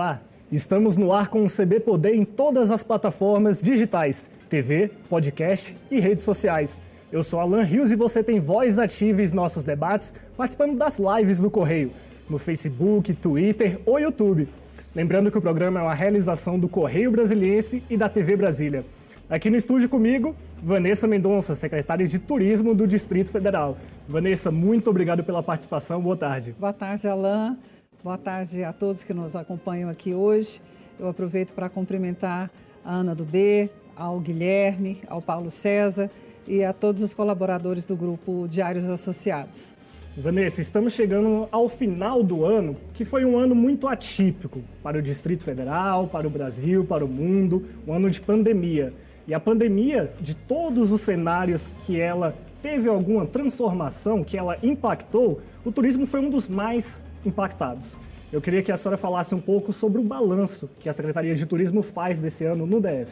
Olá, 0.00 0.18
estamos 0.50 0.96
no 0.96 1.12
ar 1.12 1.28
com 1.28 1.44
o 1.44 1.46
CB 1.46 1.80
Poder 1.80 2.14
em 2.14 2.24
todas 2.24 2.72
as 2.72 2.82
plataformas 2.82 3.60
digitais, 3.60 4.30
TV, 4.48 4.90
podcast 5.10 5.76
e 5.90 6.00
redes 6.00 6.24
sociais. 6.24 6.80
Eu 7.12 7.22
sou 7.22 7.38
Alan 7.38 7.62
Rios 7.62 7.92
e 7.92 7.96
você 7.96 8.22
tem 8.22 8.40
voz 8.40 8.78
ativa 8.78 9.20
em 9.20 9.30
nossos 9.34 9.62
debates, 9.62 10.14
participando 10.38 10.74
das 10.74 10.98
lives 10.98 11.40
do 11.40 11.50
Correio, 11.50 11.92
no 12.30 12.38
Facebook, 12.38 13.12
Twitter 13.12 13.78
ou 13.84 14.00
YouTube. 14.00 14.48
Lembrando 14.94 15.30
que 15.30 15.36
o 15.36 15.42
programa 15.42 15.80
é 15.80 15.82
uma 15.82 15.94
realização 15.94 16.58
do 16.58 16.66
Correio 16.66 17.10
Brasiliense 17.10 17.82
e 17.90 17.94
da 17.94 18.08
TV 18.08 18.36
Brasília. 18.36 18.86
Aqui 19.28 19.50
no 19.50 19.56
estúdio 19.58 19.90
comigo, 19.90 20.34
Vanessa 20.62 21.06
Mendonça, 21.06 21.54
secretária 21.54 22.06
de 22.06 22.18
Turismo 22.18 22.74
do 22.74 22.86
Distrito 22.86 23.30
Federal. 23.30 23.76
Vanessa, 24.08 24.50
muito 24.50 24.88
obrigado 24.88 25.22
pela 25.22 25.42
participação. 25.42 26.00
Boa 26.00 26.16
tarde. 26.16 26.56
Boa 26.58 26.72
tarde, 26.72 27.06
Alain. 27.06 27.58
Boa 28.02 28.16
tarde 28.16 28.64
a 28.64 28.72
todos 28.72 29.04
que 29.04 29.12
nos 29.12 29.36
acompanham 29.36 29.90
aqui 29.90 30.14
hoje. 30.14 30.62
Eu 30.98 31.06
aproveito 31.06 31.52
para 31.52 31.68
cumprimentar 31.68 32.50
a 32.82 32.94
Ana 32.94 33.14
do 33.14 33.26
B, 33.26 33.68
ao 33.94 34.18
Guilherme, 34.18 35.02
ao 35.06 35.20
Paulo 35.20 35.50
César 35.50 36.10
e 36.48 36.64
a 36.64 36.72
todos 36.72 37.02
os 37.02 37.12
colaboradores 37.12 37.84
do 37.84 37.94
grupo 37.94 38.48
Diários 38.48 38.86
Associados. 38.86 39.74
Vanessa, 40.16 40.62
estamos 40.62 40.94
chegando 40.94 41.46
ao 41.52 41.68
final 41.68 42.22
do 42.22 42.42
ano, 42.42 42.74
que 42.94 43.04
foi 43.04 43.26
um 43.26 43.38
ano 43.38 43.54
muito 43.54 43.86
atípico 43.86 44.62
para 44.82 44.96
o 44.96 45.02
Distrito 45.02 45.44
Federal, 45.44 46.06
para 46.06 46.26
o 46.26 46.30
Brasil, 46.30 46.86
para 46.86 47.04
o 47.04 47.08
mundo, 47.08 47.66
um 47.86 47.92
ano 47.92 48.08
de 48.08 48.22
pandemia. 48.22 48.94
E 49.28 49.34
a 49.34 49.38
pandemia, 49.38 50.10
de 50.18 50.34
todos 50.34 50.90
os 50.90 51.02
cenários 51.02 51.76
que 51.84 52.00
ela 52.00 52.34
teve 52.62 52.88
alguma 52.88 53.26
transformação, 53.26 54.24
que 54.24 54.38
ela 54.38 54.56
impactou, 54.62 55.42
o 55.66 55.70
turismo 55.70 56.06
foi 56.06 56.20
um 56.20 56.30
dos 56.30 56.48
mais 56.48 57.04
impactados. 57.24 57.98
Eu 58.32 58.40
queria 58.40 58.62
que 58.62 58.70
a 58.70 58.76
senhora 58.76 58.96
falasse 58.96 59.34
um 59.34 59.40
pouco 59.40 59.72
sobre 59.72 60.00
o 60.00 60.04
balanço 60.04 60.70
que 60.78 60.88
a 60.88 60.92
Secretaria 60.92 61.34
de 61.34 61.44
Turismo 61.46 61.82
faz 61.82 62.20
desse 62.20 62.44
ano 62.44 62.66
no 62.66 62.80
DF. 62.80 63.10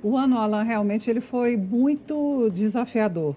O 0.00 0.16
ano, 0.16 0.38
Alan, 0.38 0.62
realmente 0.62 1.10
ele 1.10 1.20
foi 1.20 1.56
muito 1.56 2.48
desafiador, 2.50 3.34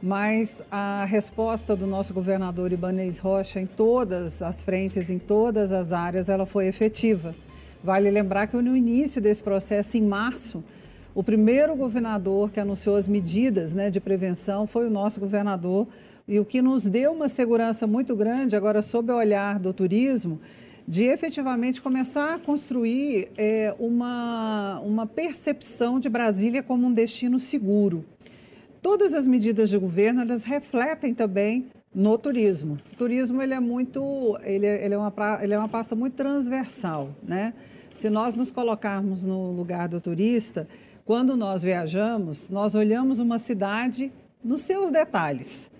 mas 0.00 0.62
a 0.70 1.04
resposta 1.06 1.74
do 1.74 1.88
nosso 1.88 2.14
governador 2.14 2.72
Ibanez 2.72 3.18
Rocha 3.18 3.58
em 3.58 3.66
todas 3.66 4.40
as 4.40 4.62
frentes, 4.62 5.10
em 5.10 5.18
todas 5.18 5.72
as 5.72 5.92
áreas, 5.92 6.28
ela 6.28 6.46
foi 6.46 6.68
efetiva. 6.68 7.34
Vale 7.82 8.08
lembrar 8.10 8.46
que 8.46 8.56
no 8.56 8.76
início 8.76 9.20
desse 9.20 9.42
processo, 9.42 9.96
em 9.96 10.02
março, 10.02 10.62
o 11.14 11.22
primeiro 11.24 11.74
governador 11.74 12.50
que 12.50 12.60
anunciou 12.60 12.94
as 12.94 13.08
medidas 13.08 13.72
né, 13.72 13.90
de 13.90 13.98
prevenção 13.98 14.68
foi 14.68 14.86
o 14.86 14.90
nosso 14.90 15.18
governador, 15.18 15.88
e 16.28 16.38
o 16.38 16.44
que 16.44 16.60
nos 16.60 16.84
deu 16.84 17.12
uma 17.12 17.28
segurança 17.28 17.86
muito 17.86 18.14
grande, 18.14 18.54
agora 18.54 18.82
sob 18.82 19.10
o 19.10 19.16
olhar 19.16 19.58
do 19.58 19.72
turismo, 19.72 20.38
de 20.86 21.04
efetivamente 21.04 21.80
começar 21.80 22.34
a 22.34 22.38
construir 22.38 23.30
é, 23.36 23.74
uma, 23.78 24.78
uma 24.80 25.06
percepção 25.06 25.98
de 25.98 26.08
Brasília 26.08 26.62
como 26.62 26.86
um 26.86 26.92
destino 26.92 27.40
seguro. 27.40 28.04
Todas 28.82 29.14
as 29.14 29.26
medidas 29.26 29.70
de 29.70 29.78
governo 29.78 30.20
elas 30.20 30.44
refletem 30.44 31.14
também 31.14 31.66
no 31.94 32.18
turismo. 32.18 32.78
O 32.92 32.96
turismo 32.96 33.42
ele 33.42 33.54
é 33.54 33.60
muito, 33.60 34.38
ele, 34.44 34.66
é, 34.66 34.84
ele, 34.84 34.94
é 34.94 34.98
uma, 34.98 35.12
ele 35.42 35.54
é 35.54 35.58
uma 35.58 35.68
pasta 35.68 35.96
muito 35.96 36.14
transversal, 36.14 37.10
né? 37.22 37.54
Se 37.94 38.08
nós 38.08 38.36
nos 38.36 38.50
colocarmos 38.50 39.24
no 39.24 39.50
lugar 39.50 39.88
do 39.88 40.00
turista, 40.00 40.68
quando 41.04 41.36
nós 41.36 41.62
viajamos, 41.62 42.48
nós 42.48 42.74
olhamos 42.74 43.18
uma 43.18 43.38
cidade 43.38 44.12
nos 44.44 44.60
seus 44.60 44.90
detalhes. 44.90 45.70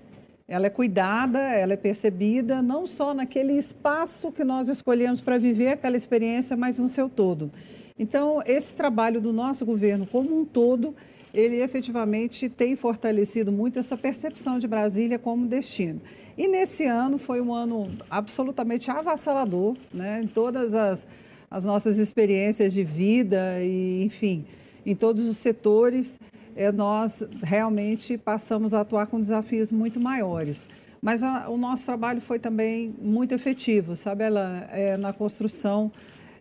Ela 0.49 0.69
é 0.69 0.71
cuidada, 0.71 1.39
ela 1.39 1.75
é 1.75 1.77
percebida 1.77 2.63
não 2.63 2.87
só 2.87 3.13
naquele 3.13 3.53
espaço 3.53 4.33
que 4.33 4.43
nós 4.43 4.67
escolhemos 4.69 5.21
para 5.21 5.37
viver 5.37 5.69
aquela 5.69 5.95
experiência, 5.95 6.57
mas 6.57 6.79
no 6.79 6.89
seu 6.89 7.07
todo. 7.07 7.53
Então, 7.99 8.43
esse 8.47 8.73
trabalho 8.73 9.21
do 9.21 9.31
nosso 9.31 9.67
governo 9.67 10.07
como 10.07 10.41
um 10.41 10.47
todo, 10.47 10.97
ele 11.35 11.61
efetivamente 11.61 12.49
tem 12.49 12.75
fortalecido 12.77 13.53
muito 13.53 13.79
essa 13.79 13.95
percepção 13.95 14.59
de 14.59 14.67
Brasília 14.67 15.19
como 15.19 15.47
destino. 15.47 16.01
E 16.37 16.49
nesse 16.49 16.87
ano 16.87 17.19
foi 17.19 17.43
um 17.43 17.53
ano 17.53 17.91
absolutamente 18.09 18.91
avassalador, 18.91 19.77
né? 19.93 20.23
em 20.23 20.27
todas 20.27 20.73
as, 20.73 21.07
as 21.51 21.63
nossas 21.63 21.99
experiências 21.99 22.73
de 22.73 22.85
vida 22.85 23.61
e, 23.61 24.03
enfim, 24.03 24.47
em 24.87 24.95
todos 24.95 25.27
os 25.27 25.37
setores 25.37 26.19
é, 26.59 26.73
nós 26.73 27.23
realmente 27.41 28.19
passamos 28.19 28.75
a 28.75 28.81
atuar 28.81 29.07
com 29.07 29.21
desafios 29.21 29.71
muito 29.71 30.01
maiores. 30.01 30.69
Mas 31.01 31.23
a, 31.23 31.49
o 31.49 31.57
nosso 31.57 31.87
trabalho 31.87 32.21
foi 32.21 32.41
também 32.41 32.93
muito 33.01 33.33
efetivo, 33.33 33.95
sabe, 33.95 34.25
ela 34.25 34.69
é, 34.73 34.97
na 34.97 35.13
construção 35.13 35.93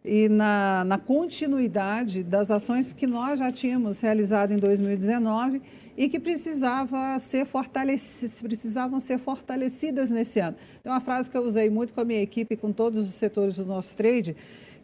e 0.04 0.28
na, 0.28 0.84
na 0.86 0.98
continuidade 0.98 2.24
das 2.24 2.50
ações 2.50 2.92
que 2.94 3.06
nós 3.06 3.38
já 3.38 3.52
tínhamos 3.52 4.02
realizado 4.02 4.52
em 4.54 4.58
2019 4.58 5.62
e 5.96 6.10
que 6.10 6.20
precisava 6.20 7.20
ser 7.20 7.46
precisavam 8.42 9.00
ser 9.00 9.20
fortalecidas 9.20 10.10
nesse 10.10 10.40
ano. 10.40 10.58
Tem 10.82 10.92
uma 10.92 11.02
frase 11.02 11.30
que 11.30 11.38
eu 11.38 11.44
usei 11.44 11.70
muito 11.70 11.94
com 11.94 12.02
a 12.02 12.06
minha 12.06 12.22
equipe, 12.22 12.56
com 12.56 12.72
todos 12.72 13.08
os 13.08 13.14
setores 13.14 13.58
do 13.58 13.66
nosso 13.66 13.96
trade, 13.96 14.36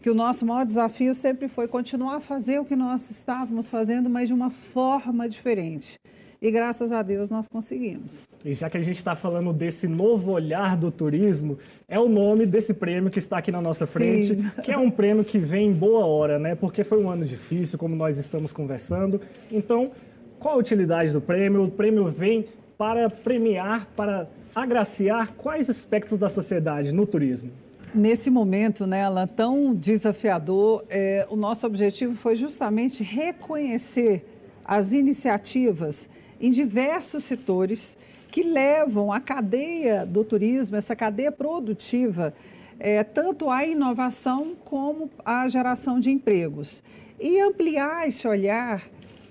que 0.04 0.10
o 0.10 0.14
nosso 0.14 0.46
maior 0.46 0.66
desafio 0.66 1.16
sempre 1.16 1.48
foi 1.48 1.66
continuar 1.66 2.18
a 2.18 2.20
fazer 2.20 2.60
o 2.60 2.66
que 2.66 2.76
nós 2.76 3.10
estávamos 3.10 3.70
fazendo, 3.70 4.10
mas 4.10 4.28
de 4.28 4.34
uma 4.34 4.50
forma 4.50 5.30
diferente. 5.30 5.98
E 6.42 6.52
graças 6.52 6.92
a 6.92 7.02
Deus 7.02 7.32
nós 7.32 7.48
conseguimos. 7.48 8.28
E 8.44 8.54
já 8.54 8.70
que 8.70 8.78
a 8.78 8.82
gente 8.82 8.98
está 8.98 9.16
falando 9.16 9.54
desse 9.54 9.88
novo 9.88 10.34
olhar 10.34 10.76
do 10.76 10.92
turismo, 10.92 11.58
é 11.88 11.98
o 11.98 12.10
nome 12.10 12.46
desse 12.46 12.74
prêmio 12.74 13.10
que 13.10 13.18
está 13.18 13.38
aqui 13.38 13.50
na 13.50 13.62
nossa 13.62 13.88
frente, 13.88 14.36
Sim. 14.36 14.52
que 14.62 14.74
é 14.74 14.78
um 14.78 14.92
prêmio 14.92 15.24
que 15.24 15.40
vem 15.40 15.70
em 15.70 15.74
boa 15.74 16.06
hora, 16.06 16.38
né? 16.38 16.54
Porque 16.54 16.84
foi 16.84 17.02
um 17.02 17.10
ano 17.10 17.24
difícil, 17.24 17.80
como 17.80 17.96
nós 17.96 18.18
estamos 18.18 18.52
conversando. 18.52 19.22
Então, 19.50 19.90
qual 20.38 20.56
a 20.56 20.58
utilidade 20.58 21.14
do 21.14 21.22
prêmio? 21.22 21.64
O 21.64 21.72
prêmio 21.72 22.12
vem 22.12 22.46
para 22.78 23.10
premiar, 23.10 23.88
para 23.96 24.28
agraciar 24.54 25.32
quais 25.32 25.70
aspectos 25.70 26.18
da 26.20 26.28
sociedade 26.28 26.94
no 26.94 27.08
turismo? 27.08 27.52
Nesse 27.94 28.32
momento, 28.32 28.88
né, 28.88 29.04
tão 29.36 29.76
desafiador, 29.76 30.84
é, 30.90 31.28
o 31.30 31.36
nosso 31.36 31.68
objetivo 31.68 32.16
foi 32.16 32.36
justamente 32.36 33.04
reconhecer 33.04 34.26
as 34.66 34.94
iniciativas 34.94 36.10
em 36.42 36.50
diversos 36.50 37.24
setores 37.24 37.96
que 38.32 38.42
levam 38.42 39.14
a 39.14 39.20
cadeia 39.20 40.08
do 40.08 40.24
turismo, 40.24 40.76
essa 40.76 40.96
cadeia 40.96 41.32
produtiva, 41.32 42.34
é, 42.80 43.04
tanto 43.04 43.52
à 43.52 43.64
inovação 43.64 44.56
como 44.66 45.08
à 45.24 45.48
geração 45.48 46.00
de 46.00 46.10
empregos. 46.10 46.82
E 47.20 47.40
ampliar 47.40 48.08
esse 48.08 48.28
olhar 48.28 48.82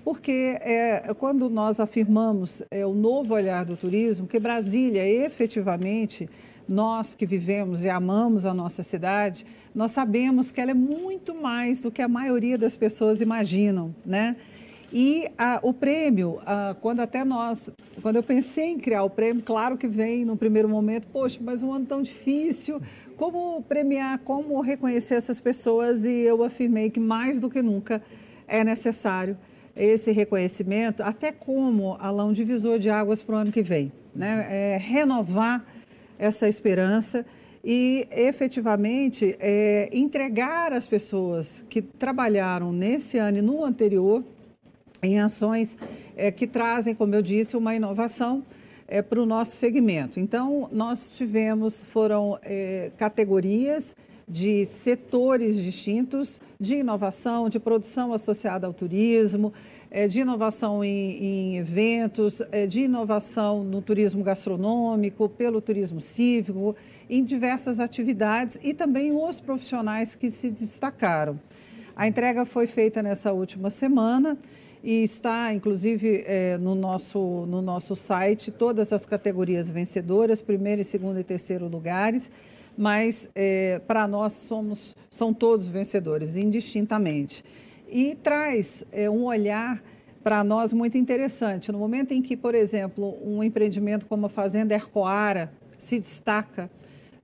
porque 0.05 0.57
é, 0.59 1.13
quando 1.17 1.49
nós 1.49 1.79
afirmamos 1.79 2.61
é, 2.69 2.85
o 2.85 2.93
novo 2.93 3.33
olhar 3.33 3.63
do 3.63 3.77
turismo, 3.77 4.27
que 4.27 4.39
Brasília 4.39 5.05
efetivamente, 5.05 6.29
nós 6.67 7.15
que 7.15 7.25
vivemos 7.25 7.83
e 7.83 7.89
amamos 7.89 8.45
a 8.45 8.53
nossa 8.53 8.83
cidade, 8.83 9.45
nós 9.73 9.91
sabemos 9.91 10.51
que 10.51 10.61
ela 10.61 10.71
é 10.71 10.75
muito 10.75 11.33
mais 11.33 11.81
do 11.81 11.91
que 11.91 12.01
a 12.01 12.07
maioria 12.07 12.57
das 12.57 12.77
pessoas 12.77 13.21
imaginam, 13.21 13.93
né? 14.05 14.35
E 14.95 15.27
a, 15.39 15.59
o 15.63 15.73
prêmio, 15.73 16.39
a, 16.45 16.75
quando 16.79 16.99
até 16.99 17.23
nós, 17.23 17.69
quando 18.03 18.17
eu 18.17 18.23
pensei 18.23 18.65
em 18.65 18.77
criar 18.77 19.03
o 19.03 19.09
prêmio, 19.09 19.41
claro 19.41 19.75
que 19.75 19.87
vem 19.87 20.23
no 20.23 20.37
primeiro 20.37 20.69
momento, 20.69 21.07
poxa, 21.11 21.39
mas 21.41 21.63
um 21.63 21.73
ano 21.73 21.87
tão 21.87 22.01
difícil, 22.01 22.79
como 23.17 23.63
premiar, 23.63 24.19
como 24.19 24.61
reconhecer 24.61 25.15
essas 25.15 25.39
pessoas? 25.39 26.05
E 26.05 26.21
eu 26.21 26.43
afirmei 26.43 26.91
que 26.91 26.99
mais 26.99 27.39
do 27.39 27.49
que 27.49 27.61
nunca 27.61 28.03
é 28.47 28.63
necessário 28.63 29.35
esse 29.75 30.11
reconhecimento, 30.11 31.01
até 31.01 31.31
como, 31.31 31.97
Alão, 31.99 32.31
divisor 32.31 32.77
de 32.77 32.91
águas 32.91 33.23
para 33.23 33.35
o 33.35 33.37
ano 33.39 33.51
que 33.51 33.63
vem. 33.63 33.91
Né? 34.15 34.45
É 34.47 34.77
renovar 34.77 35.65
essa 36.23 36.47
esperança 36.47 37.25
e 37.63 38.07
efetivamente 38.11 39.35
é, 39.39 39.89
entregar 39.91 40.71
as 40.71 40.87
pessoas 40.87 41.65
que 41.69 41.81
trabalharam 41.81 42.71
nesse 42.71 43.17
ano 43.17 43.39
e 43.39 43.41
no 43.41 43.63
anterior 43.63 44.23
em 45.01 45.19
ações 45.19 45.77
é, 46.15 46.31
que 46.31 46.47
trazem, 46.47 46.95
como 46.95 47.13
eu 47.13 47.21
disse, 47.21 47.57
uma 47.57 47.75
inovação 47.75 48.41
é, 48.87 49.01
para 49.01 49.21
o 49.21 49.25
nosso 49.25 49.57
segmento. 49.57 50.17
Então, 50.17 50.69
nós 50.71 51.17
tivemos, 51.17 51.83
foram 51.83 52.39
é, 52.41 52.89
categorias 52.97 53.95
de 54.25 54.65
setores 54.65 55.61
distintos 55.61 56.39
de 56.57 56.75
inovação, 56.75 57.49
de 57.49 57.59
produção 57.59 58.13
associada 58.13 58.65
ao 58.65 58.73
turismo, 58.73 59.51
de 60.07 60.21
inovação 60.21 60.83
em, 60.83 61.23
em 61.23 61.57
eventos, 61.57 62.41
é, 62.51 62.65
de 62.65 62.81
inovação 62.81 63.63
no 63.63 63.81
turismo 63.81 64.23
gastronômico, 64.23 65.29
pelo 65.29 65.61
turismo 65.61 66.01
cívico, 66.01 66.75
em 67.09 67.23
diversas 67.23 67.79
atividades 67.79 68.57
e 68.63 68.73
também 68.73 69.11
os 69.11 69.39
profissionais 69.39 70.15
que 70.15 70.29
se 70.31 70.49
destacaram. 70.49 71.39
A 71.95 72.07
entrega 72.07 72.43
foi 72.43 72.65
feita 72.65 73.03
nessa 73.03 73.31
última 73.31 73.69
semana 73.69 74.37
e 74.83 75.03
está, 75.03 75.53
inclusive, 75.53 76.23
é, 76.25 76.57
no, 76.57 76.73
nosso, 76.73 77.45
no 77.47 77.61
nosso 77.61 77.95
site, 77.95 78.51
todas 78.51 78.91
as 78.91 79.05
categorias 79.05 79.69
vencedoras, 79.69 80.41
primeiro, 80.41 80.83
segundo 80.83 81.19
e 81.19 81.23
terceiro 81.23 81.67
lugares 81.67 82.31
mas 82.77 83.29
é, 83.35 83.79
para 83.87 84.07
nós 84.07 84.33
somos, 84.33 84.95
são 85.09 85.33
todos 85.33 85.67
vencedores, 85.67 86.35
indistintamente. 86.35 87.43
E 87.93 88.15
traz 88.15 88.83
é, 88.91 89.07
um 89.07 89.25
olhar 89.25 89.83
para 90.23 90.43
nós 90.43 90.73
muito 90.73 90.97
interessante. 90.97 91.71
No 91.71 91.77
momento 91.77 92.11
em 92.11 92.21
que, 92.21 92.35
por 92.35 92.55
exemplo, 92.55 93.17
um 93.23 93.43
empreendimento 93.43 94.07
como 94.07 94.25
a 94.25 94.29
Fazenda 94.29 94.73
Ercoara 94.73 95.53
se 95.77 95.99
destaca 95.99 96.71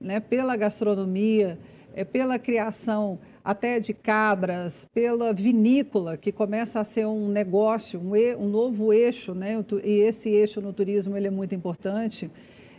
né, 0.00 0.20
pela 0.20 0.56
gastronomia, 0.56 1.58
é, 1.92 2.04
pela 2.04 2.38
criação 2.38 3.18
até 3.44 3.80
de 3.80 3.92
cabras, 3.92 4.86
pela 4.94 5.32
vinícola, 5.32 6.16
que 6.16 6.30
começa 6.30 6.78
a 6.78 6.84
ser 6.84 7.06
um 7.06 7.28
negócio, 7.28 7.98
um, 7.98 8.12
um 8.38 8.48
novo 8.48 8.92
eixo, 8.92 9.34
né? 9.34 9.64
e 9.82 10.00
esse 10.02 10.28
eixo 10.28 10.60
no 10.60 10.72
turismo 10.72 11.16
ele 11.16 11.26
é 11.26 11.30
muito 11.30 11.54
importante 11.54 12.30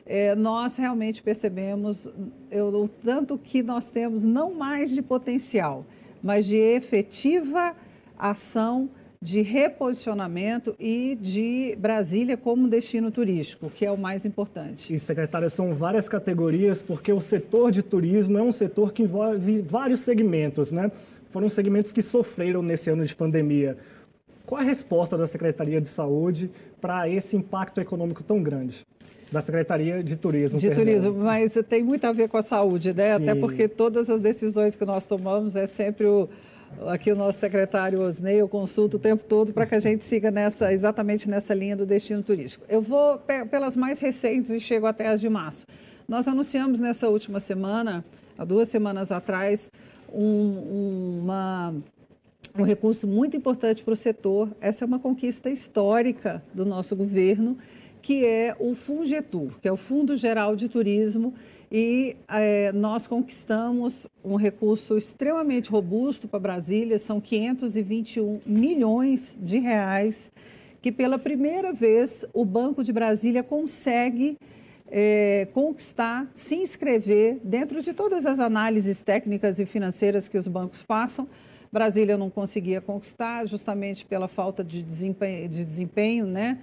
é, 0.05 0.35
nós 0.35 0.77
realmente 0.77 1.21
percebemos 1.21 2.07
eu, 2.49 2.67
o 2.67 2.87
tanto 2.87 3.37
que 3.37 3.63
nós 3.63 3.89
temos 3.89 4.25
não 4.25 4.53
mais 4.53 4.91
de 4.91 5.01
potencial, 5.01 5.85
mas 6.21 6.45
de 6.45 6.57
efetiva 6.57 7.75
ação 8.29 8.89
de 9.23 9.41
reposicionamento 9.41 10.75
e 10.79 11.15
de 11.19 11.75
Brasília 11.77 12.35
como 12.35 12.67
destino 12.67 13.11
turístico, 13.11 13.69
que 13.69 13.85
é 13.85 13.91
o 13.91 13.97
mais 13.97 14.25
importante. 14.25 14.93
E, 14.93 14.97
secretária, 14.97 15.47
são 15.47 15.75
várias 15.75 16.09
categorias, 16.09 16.81
porque 16.81 17.13
o 17.13 17.19
setor 17.19 17.71
de 17.71 17.83
turismo 17.83 18.37
é 18.37 18.41
um 18.41 18.51
setor 18.51 18.91
que 18.91 19.03
envolve 19.03 19.61
vários 19.61 19.99
segmentos, 19.99 20.71
né? 20.71 20.91
Foram 21.29 21.49
segmentos 21.49 21.93
que 21.93 22.01
sofreram 22.01 22.63
nesse 22.63 22.89
ano 22.89 23.05
de 23.05 23.15
pandemia. 23.15 23.77
Qual 24.43 24.59
a 24.59 24.63
resposta 24.63 25.15
da 25.15 25.27
Secretaria 25.27 25.79
de 25.79 25.87
Saúde 25.87 26.49
para 26.81 27.07
esse 27.07 27.37
impacto 27.37 27.79
econômico 27.79 28.23
tão 28.23 28.41
grande? 28.41 28.81
Da 29.31 29.39
Secretaria 29.39 30.03
de 30.03 30.17
Turismo. 30.17 30.59
De 30.59 30.67
perdão. 30.67 30.83
Turismo, 30.83 31.13
mas 31.13 31.53
tem 31.69 31.83
muito 31.83 32.05
a 32.05 32.11
ver 32.11 32.27
com 32.27 32.37
a 32.37 32.41
saúde, 32.41 32.91
né? 32.91 33.17
Sim. 33.17 33.23
Até 33.29 33.39
porque 33.39 33.67
todas 33.67 34.09
as 34.09 34.19
decisões 34.19 34.75
que 34.75 34.83
nós 34.83 35.05
tomamos 35.05 35.55
é 35.55 35.65
sempre 35.65 36.05
o, 36.05 36.27
aqui 36.87 37.11
o 37.11 37.15
nosso 37.15 37.39
secretário 37.39 38.01
Osnei, 38.01 38.41
eu 38.41 38.47
consulto 38.47 38.97
o 38.97 38.99
tempo 38.99 39.23
todo 39.23 39.53
para 39.53 39.65
que 39.65 39.75
a 39.75 39.79
gente 39.79 40.03
siga 40.03 40.31
nessa, 40.31 40.73
exatamente 40.73 41.29
nessa 41.29 41.53
linha 41.53 41.75
do 41.75 41.85
destino 41.85 42.23
turístico. 42.23 42.65
Eu 42.67 42.81
vou 42.81 43.19
pelas 43.49 43.77
mais 43.77 43.99
recentes 43.99 44.49
e 44.49 44.59
chego 44.59 44.85
até 44.85 45.07
as 45.07 45.21
de 45.21 45.29
março. 45.29 45.65
Nós 46.07 46.27
anunciamos 46.27 46.79
nessa 46.79 47.07
última 47.07 47.39
semana, 47.39 48.03
há 48.37 48.43
duas 48.43 48.67
semanas 48.67 49.11
atrás, 49.11 49.71
um, 50.13 51.19
uma, 51.21 51.73
um 52.57 52.63
recurso 52.63 53.07
muito 53.07 53.37
importante 53.37 53.83
para 53.83 53.93
o 53.93 53.97
setor. 53.97 54.49
Essa 54.59 54.83
é 54.83 54.87
uma 54.87 54.99
conquista 54.99 55.49
histórica 55.49 56.43
do 56.53 56.65
nosso 56.65 56.95
governo 56.95 57.57
que 58.01 58.25
é 58.25 58.55
o 58.59 58.73
Fungetur, 58.73 59.59
que 59.61 59.67
é 59.67 59.71
o 59.71 59.77
Fundo 59.77 60.15
Geral 60.15 60.55
de 60.55 60.67
Turismo, 60.67 61.33
e 61.71 62.17
é, 62.27 62.71
nós 62.73 63.07
conquistamos 63.07 64.05
um 64.25 64.35
recurso 64.35 64.97
extremamente 64.97 65.69
robusto 65.69 66.27
para 66.27 66.39
Brasília, 66.39 66.99
são 66.99 67.21
521 67.21 68.41
milhões 68.45 69.37
de 69.41 69.57
reais, 69.57 70.31
que 70.81 70.91
pela 70.91 71.17
primeira 71.17 71.71
vez 71.71 72.25
o 72.33 72.43
Banco 72.43 72.83
de 72.83 72.91
Brasília 72.91 73.41
consegue 73.41 74.37
é, 74.91 75.47
conquistar, 75.53 76.27
se 76.33 76.55
inscrever 76.55 77.39
dentro 77.41 77.81
de 77.81 77.93
todas 77.93 78.25
as 78.25 78.39
análises 78.39 79.01
técnicas 79.01 79.57
e 79.57 79.65
financeiras 79.65 80.27
que 80.27 80.37
os 80.37 80.49
bancos 80.49 80.83
passam. 80.83 81.25
Brasília 81.71 82.17
não 82.17 82.29
conseguia 82.29 82.81
conquistar 82.81 83.47
justamente 83.47 84.05
pela 84.05 84.27
falta 84.27 84.61
de 84.61 84.81
desempenho, 84.83 85.47
de 85.47 85.63
desempenho 85.63 86.25
né? 86.25 86.57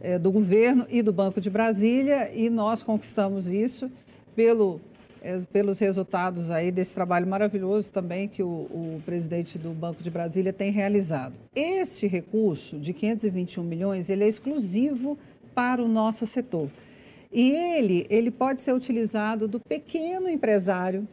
é, 0.00 0.18
do 0.18 0.32
governo 0.32 0.86
e 0.88 1.02
do 1.02 1.12
Banco 1.12 1.40
de 1.40 1.50
Brasília 1.50 2.30
e 2.34 2.48
nós 2.48 2.82
conquistamos 2.82 3.46
isso 3.46 3.90
pelo, 4.34 4.80
é, 5.22 5.38
pelos 5.52 5.78
resultados 5.78 6.50
aí 6.50 6.70
desse 6.70 6.94
trabalho 6.94 7.26
maravilhoso 7.26 7.90
também 7.90 8.28
que 8.28 8.42
o, 8.42 8.46
o, 8.46 9.02
presidente 9.04 9.58
do 9.58 9.70
Banco 9.70 10.02
de 10.02 10.10
Brasília 10.10 10.52
tem 10.52 10.70
realizado. 10.70 11.34
Este 11.54 12.06
recurso 12.06 12.78
de 12.78 12.92
521 12.92 13.64
milhões, 13.64 14.10
ele 14.10 14.24
é 14.24 14.28
exclusivo 14.28 15.18
para 15.54 15.82
o 15.82 15.88
nosso 15.88 16.26
setor. 16.26 16.68
E 17.32 17.50
ele, 17.50 18.06
ele 18.10 18.30
pode 18.30 18.60
ser 18.60 18.72
utilizado 18.72 19.48
do 19.48 19.58
pequeno 19.58 20.28
empresário, 20.28 21.06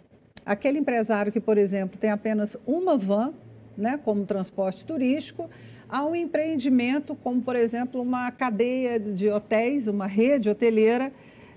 aquele 0.45 0.77
empresário 0.77 1.31
que, 1.31 1.39
por 1.39 1.57
exemplo, 1.57 1.97
tem 1.97 2.12
apenas 2.12 2.57
uma 2.65 2.97
van, 2.97 3.34
né, 3.77 3.99
como 4.03 4.25
transporte 4.25 4.86
turístico, 4.86 5.49
a 5.89 6.05
um 6.05 6.15
empreendimento 6.15 7.15
como, 7.15 7.41
por 7.41 7.55
exemplo, 7.55 8.01
uma 8.01 8.31
cadeia 8.31 8.99
de 8.99 9.29
hotéis, 9.29 9.88
uma 9.88 10.07
rede 10.07 10.49
hoteleira, 10.49 11.12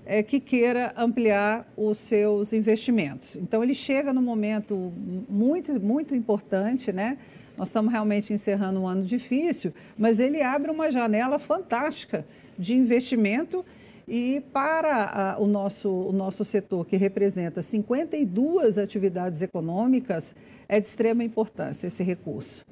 é, 0.05 0.21
que 0.21 0.39
queira 0.39 0.93
ampliar 0.95 1.67
os 1.75 1.97
seus 1.97 2.53
investimentos. 2.53 3.35
Então, 3.35 3.63
ele 3.63 3.73
chega 3.73 4.13
num 4.13 4.21
momento 4.21 4.93
muito, 5.27 5.79
muito 5.79 6.15
importante, 6.15 6.91
né? 6.91 7.17
Nós 7.57 7.69
estamos 7.69 7.91
realmente 7.91 8.33
encerrando 8.33 8.81
um 8.81 8.87
ano 8.87 9.03
difícil, 9.03 9.73
mas 9.97 10.19
ele 10.19 10.41
abre 10.41 10.69
uma 10.69 10.91
janela 10.91 11.39
fantástica 11.39 12.25
de 12.57 12.75
investimento 12.75 13.65
e 14.07 14.43
para 14.53 15.35
a, 15.35 15.39
o, 15.39 15.47
nosso, 15.47 15.89
o 15.89 16.11
nosso 16.11 16.45
setor, 16.45 16.85
que 16.85 16.95
representa 16.97 17.61
52 17.61 18.77
atividades 18.77 19.41
econômicas, 19.41 20.35
é 20.67 20.79
de 20.79 20.87
extrema 20.87 21.23
importância 21.23 21.87
esse 21.87 22.03
recurso. 22.03 22.65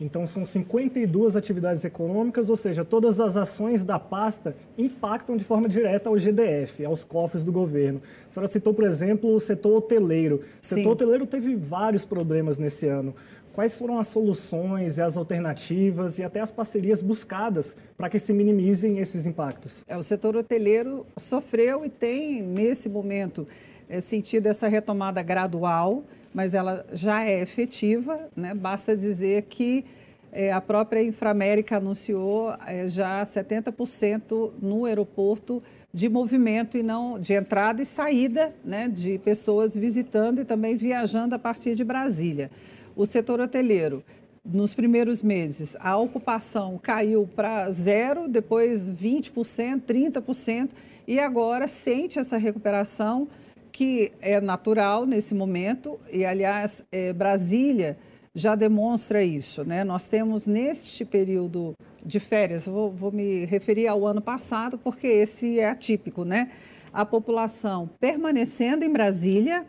Então, 0.00 0.26
são 0.26 0.46
52 0.46 1.36
atividades 1.36 1.84
econômicas, 1.84 2.48
ou 2.48 2.56
seja, 2.56 2.84
todas 2.84 3.20
as 3.20 3.36
ações 3.36 3.82
da 3.82 3.98
pasta 3.98 4.56
impactam 4.76 5.36
de 5.36 5.44
forma 5.44 5.68
direta 5.68 6.08
ao 6.08 6.18
GDF, 6.18 6.84
aos 6.84 7.04
cofres 7.04 7.44
do 7.44 7.52
governo. 7.52 8.00
A 8.28 8.32
senhora 8.32 8.48
citou, 8.50 8.72
por 8.72 8.84
exemplo, 8.84 9.34
o 9.34 9.40
setor 9.40 9.76
hoteleiro. 9.76 10.36
O 10.36 10.66
setor 10.66 10.82
Sim. 10.82 10.88
hoteleiro 10.88 11.26
teve 11.26 11.56
vários 11.56 12.04
problemas 12.04 12.58
nesse 12.58 12.86
ano. 12.86 13.14
Quais 13.52 13.76
foram 13.76 13.98
as 13.98 14.06
soluções 14.06 14.98
e 14.98 15.02
as 15.02 15.16
alternativas 15.16 16.20
e 16.20 16.22
até 16.22 16.40
as 16.40 16.52
parcerias 16.52 17.02
buscadas 17.02 17.74
para 17.96 18.08
que 18.08 18.16
se 18.18 18.32
minimizem 18.32 19.00
esses 19.00 19.26
impactos? 19.26 19.84
É, 19.88 19.96
o 19.96 20.02
setor 20.02 20.36
hoteleiro 20.36 21.04
sofreu 21.16 21.84
e 21.84 21.90
tem, 21.90 22.40
nesse 22.40 22.88
momento, 22.88 23.48
é, 23.88 24.00
sentido 24.00 24.46
essa 24.46 24.68
retomada 24.68 25.22
gradual 25.22 26.04
mas 26.38 26.54
ela 26.54 26.86
já 26.92 27.24
é 27.24 27.40
efetiva, 27.40 28.28
né? 28.36 28.54
basta 28.54 28.96
dizer 28.96 29.42
que 29.50 29.84
é, 30.30 30.52
a 30.52 30.60
própria 30.60 31.02
Inframérica 31.02 31.78
anunciou 31.78 32.54
é, 32.64 32.86
já 32.86 33.24
70% 33.24 34.52
no 34.62 34.84
aeroporto 34.84 35.60
de 35.92 36.08
movimento 36.08 36.78
e 36.78 36.82
não 36.84 37.18
de 37.18 37.32
entrada 37.32 37.82
e 37.82 37.84
saída 37.84 38.54
né, 38.64 38.86
de 38.86 39.18
pessoas 39.18 39.74
visitando 39.74 40.40
e 40.40 40.44
também 40.44 40.76
viajando 40.76 41.34
a 41.34 41.40
partir 41.40 41.74
de 41.74 41.82
Brasília. 41.82 42.52
O 42.94 43.04
setor 43.04 43.40
hoteleiro, 43.40 44.04
nos 44.44 44.72
primeiros 44.72 45.24
meses, 45.24 45.76
a 45.80 45.96
ocupação 45.96 46.78
caiu 46.80 47.28
para 47.34 47.68
zero, 47.72 48.28
depois 48.28 48.88
20%, 48.88 49.82
30%, 49.88 50.68
e 51.04 51.18
agora 51.18 51.66
sente 51.66 52.20
essa 52.20 52.36
recuperação 52.36 53.26
que 53.72 54.12
é 54.20 54.40
natural 54.40 55.06
nesse 55.06 55.34
momento, 55.34 55.98
e 56.12 56.24
aliás, 56.24 56.84
é, 56.90 57.12
Brasília 57.12 57.98
já 58.34 58.54
demonstra 58.54 59.22
isso. 59.22 59.64
Né? 59.64 59.84
Nós 59.84 60.08
temos 60.08 60.46
neste 60.46 61.04
período 61.04 61.74
de 62.04 62.20
férias, 62.20 62.66
vou, 62.66 62.90
vou 62.90 63.12
me 63.12 63.44
referir 63.44 63.88
ao 63.88 64.06
ano 64.06 64.20
passado, 64.20 64.78
porque 64.78 65.06
esse 65.06 65.58
é 65.58 65.68
atípico, 65.68 66.24
né? 66.24 66.50
A 66.92 67.04
população 67.04 67.90
permanecendo 68.00 68.84
em 68.84 68.90
Brasília 68.90 69.66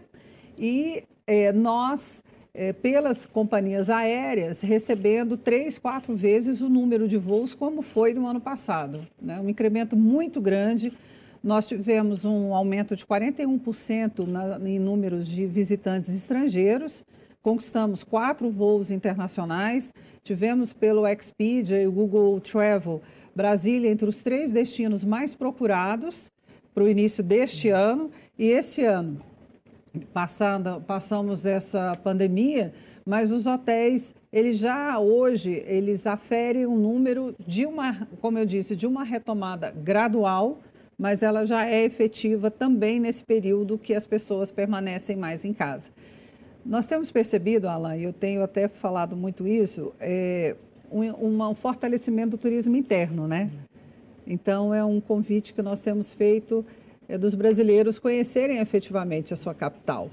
e 0.57 1.03
é, 1.27 1.51
nós, 1.51 2.23
é, 2.53 2.71
pelas 2.71 3.25
companhias 3.25 3.89
aéreas, 3.89 4.61
recebendo 4.61 5.35
três, 5.35 5.77
quatro 5.77 6.15
vezes 6.15 6.61
o 6.61 6.69
número 6.69 7.07
de 7.07 7.17
voos 7.17 7.53
como 7.53 7.81
foi 7.81 8.13
no 8.13 8.25
ano 8.25 8.39
passado. 8.39 9.01
Né? 9.21 9.39
Um 9.39 9.49
incremento 9.49 9.95
muito 9.95 10.39
grande 10.39 10.93
nós 11.43 11.67
tivemos 11.67 12.25
um 12.25 12.53
aumento 12.53 12.95
de 12.95 13.05
41% 13.05 14.27
na, 14.27 14.59
em 14.69 14.79
números 14.79 15.27
de 15.27 15.45
visitantes 15.45 16.13
estrangeiros, 16.13 17.05
conquistamos 17.41 18.03
quatro 18.03 18.49
voos 18.49 18.91
internacionais, 18.91 19.93
tivemos 20.23 20.73
pelo 20.73 21.07
Expedia 21.07 21.81
e 21.81 21.87
o 21.87 21.91
Google 21.91 22.39
Travel 22.39 23.01
Brasília 23.35 23.89
entre 23.89 24.07
os 24.07 24.21
três 24.21 24.51
destinos 24.51 25.03
mais 25.03 25.33
procurados 25.33 26.31
para 26.73 26.83
o 26.83 26.89
início 26.89 27.23
deste 27.23 27.69
ano. 27.69 28.11
E 28.37 28.45
esse 28.45 28.83
ano. 28.83 29.21
Passando, 30.13 30.81
passamos 30.81 31.45
essa 31.45 31.97
pandemia, 32.03 32.73
mas 33.05 33.31
os 33.31 33.47
hotéis, 33.47 34.13
eles 34.31 34.59
já 34.59 34.99
hoje, 34.99 35.63
eles 35.65 36.05
aferem 36.05 36.67
um 36.67 36.77
número 36.77 37.35
de 37.39 37.65
uma, 37.65 38.07
como 38.21 38.37
eu 38.37 38.45
disse, 38.45 38.75
de 38.75 38.85
uma 38.85 39.03
retomada 39.03 39.71
gradual, 39.71 40.59
mas 40.99 41.23
ela 41.23 41.45
já 41.45 41.65
é 41.65 41.85
efetiva 41.85 42.51
também 42.51 42.99
nesse 42.99 43.23
período 43.23 43.77
que 43.77 43.95
as 43.95 44.05
pessoas 44.05 44.51
permanecem 44.51 45.15
mais 45.15 45.45
em 45.45 45.53
casa. 45.53 45.91
Nós 46.65 46.85
temos 46.87 47.09
percebido, 47.09 47.69
Alan, 47.69 47.95
e 47.95 48.03
eu 48.03 48.11
tenho 48.11 48.43
até 48.43 48.67
falado 48.67 49.15
muito 49.15 49.47
isso, 49.47 49.93
é, 49.97 50.57
um, 50.91 51.37
um 51.47 51.53
fortalecimento 51.53 52.31
do 52.31 52.37
turismo 52.37 52.75
interno, 52.75 53.29
né? 53.29 53.49
Então, 54.27 54.73
é 54.73 54.83
um 54.83 54.99
convite 54.99 55.53
que 55.53 55.61
nós 55.61 55.79
temos 55.79 56.11
feito 56.11 56.65
é, 57.07 57.17
dos 57.17 57.33
brasileiros 57.33 57.97
conhecerem 57.97 58.59
efetivamente 58.59 59.33
a 59.33 59.37
sua 59.37 59.53
capital, 59.53 60.09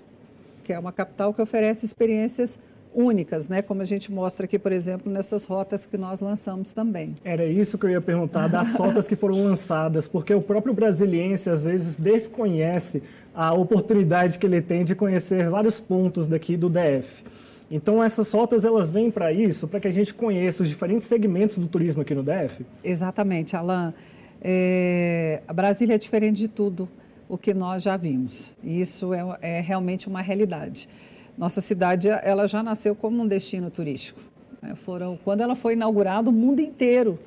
que 0.63 0.73
é 0.73 0.79
uma 0.79 0.93
capital 0.93 1.35
que 1.35 1.43
oferece 1.43 1.85
experiências 1.85 2.61
únicas, 2.97 3.47
né? 3.47 3.61
Como 3.61 3.83
a 3.83 3.85
gente 3.85 4.11
mostra 4.11 4.47
aqui, 4.47 4.59
por 4.59 4.73
exemplo, 4.73 5.13
nessas 5.13 5.45
rotas 5.45 5.85
que 5.85 5.99
nós 5.99 6.21
lançamos 6.21 6.73
também. 6.73 7.15
Era 7.23 7.45
isso 7.45 7.77
que 7.77 7.85
eu 7.85 7.91
ia 7.91 8.01
perguntar, 8.01 8.49
das 8.49 8.75
rotas 8.75 9.07
que 9.07 9.15
foram 9.15 9.45
lançadas, 9.45 10.09
porque 10.09 10.33
o 10.33 10.41
próprio 10.41 10.73
brasiliense 10.73 11.51
às 11.51 11.65
vezes 11.65 11.97
desconhece 11.97 13.03
a 13.35 13.53
oportunidade 13.53 14.39
que 14.39 14.47
ele 14.47 14.63
tem 14.63 14.83
de 14.83 14.95
conhecer 14.95 15.51
vários 15.51 15.79
pontos 15.79 16.27
daqui 16.27 16.57
do 16.57 16.71
DF. 16.71 17.23
Então 17.71 18.03
essas 18.03 18.31
rotas 18.31 18.65
elas 18.65 18.91
vêm 18.91 19.11
para 19.11 19.31
isso, 19.31 19.69
para 19.69 19.79
que 19.79 19.89
a 19.89 19.93
gente 19.93 20.15
conheça 20.15 20.63
os 20.63 20.69
diferentes 20.69 21.07
segmentos 21.07 21.59
do 21.59 21.67
turismo 21.67 22.01
aqui 22.01 22.15
no 22.15 22.23
DF? 22.23 22.65
Exatamente, 22.83 23.55
Alain. 23.55 23.93
É... 24.41 25.43
A 25.47 25.53
Brasília 25.53 25.97
é 25.97 25.99
diferente 25.99 26.39
de 26.39 26.49
tudo 26.49 26.89
o 27.29 27.37
que 27.37 27.53
nós 27.53 27.83
já 27.83 27.97
vimos. 27.97 28.55
Isso 28.65 29.13
é, 29.13 29.21
é 29.43 29.61
realmente 29.61 30.09
uma 30.09 30.23
realidade. 30.23 30.89
Nossa 31.37 31.61
cidade 31.61 32.09
ela 32.09 32.47
já 32.49 32.63
nasceu 32.63 32.95
como 32.95 33.23
um 33.23 33.27
destino 33.27 33.71
turístico. 33.71 34.21
Né? 34.63 34.75
Foram, 34.75 35.19
quando 35.23 35.43
ela 35.43 35.55
foi 35.55 35.75
inaugurada, 35.75 36.31
o 36.31 36.33
mundo 36.33 36.61
inteiro 36.61 37.19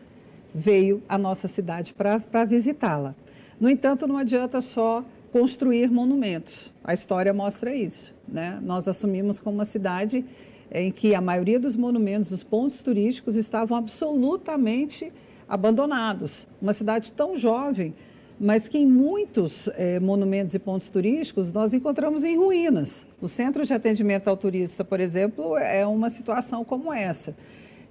veio 0.53 1.01
à 1.07 1.17
nossa 1.17 1.47
cidade 1.47 1.93
para 1.93 2.45
visitá-la. 2.45 3.13
No 3.59 3.69
entanto, 3.69 4.07
não 4.07 4.17
adianta 4.17 4.61
só 4.61 5.03
construir 5.31 5.91
monumentos. 5.91 6.73
A 6.83 6.93
história 6.93 7.31
mostra 7.33 7.75
isso. 7.75 8.13
Né? 8.27 8.59
Nós 8.63 8.87
assumimos 8.87 9.39
como 9.39 9.57
uma 9.57 9.65
cidade 9.65 10.25
em 10.71 10.91
que 10.91 11.13
a 11.13 11.21
maioria 11.21 11.59
dos 11.59 11.75
monumentos, 11.75 12.29
dos 12.29 12.43
pontos 12.43 12.81
turísticos, 12.81 13.35
estavam 13.35 13.77
absolutamente 13.77 15.11
abandonados. 15.47 16.47
Uma 16.61 16.73
cidade 16.73 17.11
tão 17.11 17.35
jovem 17.37 17.93
mas 18.39 18.67
que 18.67 18.77
em 18.77 18.85
muitos 18.85 19.67
é, 19.75 19.99
monumentos 19.99 20.55
e 20.55 20.59
pontos 20.59 20.89
turísticos 20.89 21.51
nós 21.51 21.73
encontramos 21.73 22.23
em 22.23 22.37
ruínas. 22.37 23.05
O 23.21 23.27
centro 23.27 23.65
de 23.65 23.73
atendimento 23.73 24.29
ao 24.29 24.37
turista, 24.37 24.85
por 24.85 24.99
exemplo, 24.99 25.57
é 25.57 25.85
uma 25.85 26.09
situação 26.09 26.63
como 26.63 26.93
essa. 26.93 27.35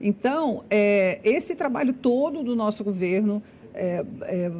Então, 0.01 0.65
é, 0.71 1.21
esse 1.23 1.55
trabalho 1.55 1.93
todo 1.93 2.43
do 2.43 2.57
nosso 2.57 2.83
governo, 2.83 3.43
é, 3.75 4.05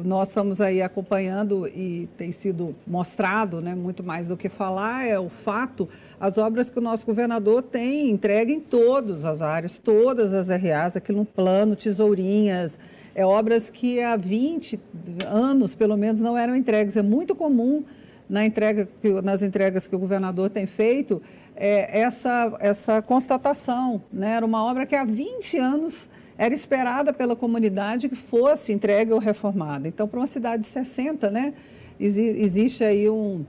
nós 0.05 0.29
estamos 0.29 0.61
aí 0.61 0.81
acompanhando 0.81 1.67
e 1.67 2.07
tem 2.17 2.31
sido 2.31 2.75
mostrado, 2.85 3.59
né, 3.59 3.73
muito 3.73 4.03
mais 4.03 4.27
do 4.27 4.37
que 4.37 4.47
falar, 4.47 5.07
é 5.07 5.17
o 5.17 5.29
fato, 5.29 5.89
as 6.19 6.37
obras 6.37 6.69
que 6.69 6.77
o 6.77 6.81
nosso 6.81 7.05
governador 7.05 7.63
tem 7.63 8.09
entregue 8.09 8.53
em 8.53 8.59
todas 8.59 9.25
as 9.25 9.41
áreas, 9.41 9.79
todas 9.79 10.33
as 10.33 10.49
RAs, 10.49 10.95
aqui 10.95 11.11
no 11.11 11.25
plano, 11.25 11.75
tesourinhas, 11.75 12.77
é, 13.19 13.25
obras 13.25 13.69
que 13.69 14.01
há 14.01 14.15
20 14.15 14.79
anos, 15.27 15.75
pelo 15.75 15.97
menos, 15.97 16.21
não 16.21 16.37
eram 16.37 16.55
entregues. 16.55 16.95
É 16.95 17.01
muito 17.01 17.35
comum 17.35 17.83
na 18.29 18.45
entrega, 18.45 18.87
nas 19.21 19.43
entregas 19.43 19.87
que 19.87 19.93
o 19.93 19.99
governador 19.99 20.49
tem 20.49 20.65
feito 20.65 21.21
é, 21.53 21.99
essa, 21.99 22.55
essa 22.61 23.01
constatação. 23.01 24.01
Né? 24.09 24.35
Era 24.35 24.45
uma 24.45 24.63
obra 24.63 24.85
que 24.85 24.95
há 24.95 25.03
20 25.03 25.57
anos 25.57 26.07
era 26.37 26.53
esperada 26.53 27.11
pela 27.11 27.35
comunidade 27.35 28.07
que 28.07 28.15
fosse 28.15 28.71
entregue 28.71 29.11
ou 29.11 29.19
reformada. 29.19 29.85
Então, 29.85 30.07
para 30.07 30.21
uma 30.21 30.27
cidade 30.27 30.61
de 30.61 30.69
60, 30.69 31.29
né, 31.29 31.53
existe 31.99 32.85
aí 32.85 33.09
um, 33.09 33.43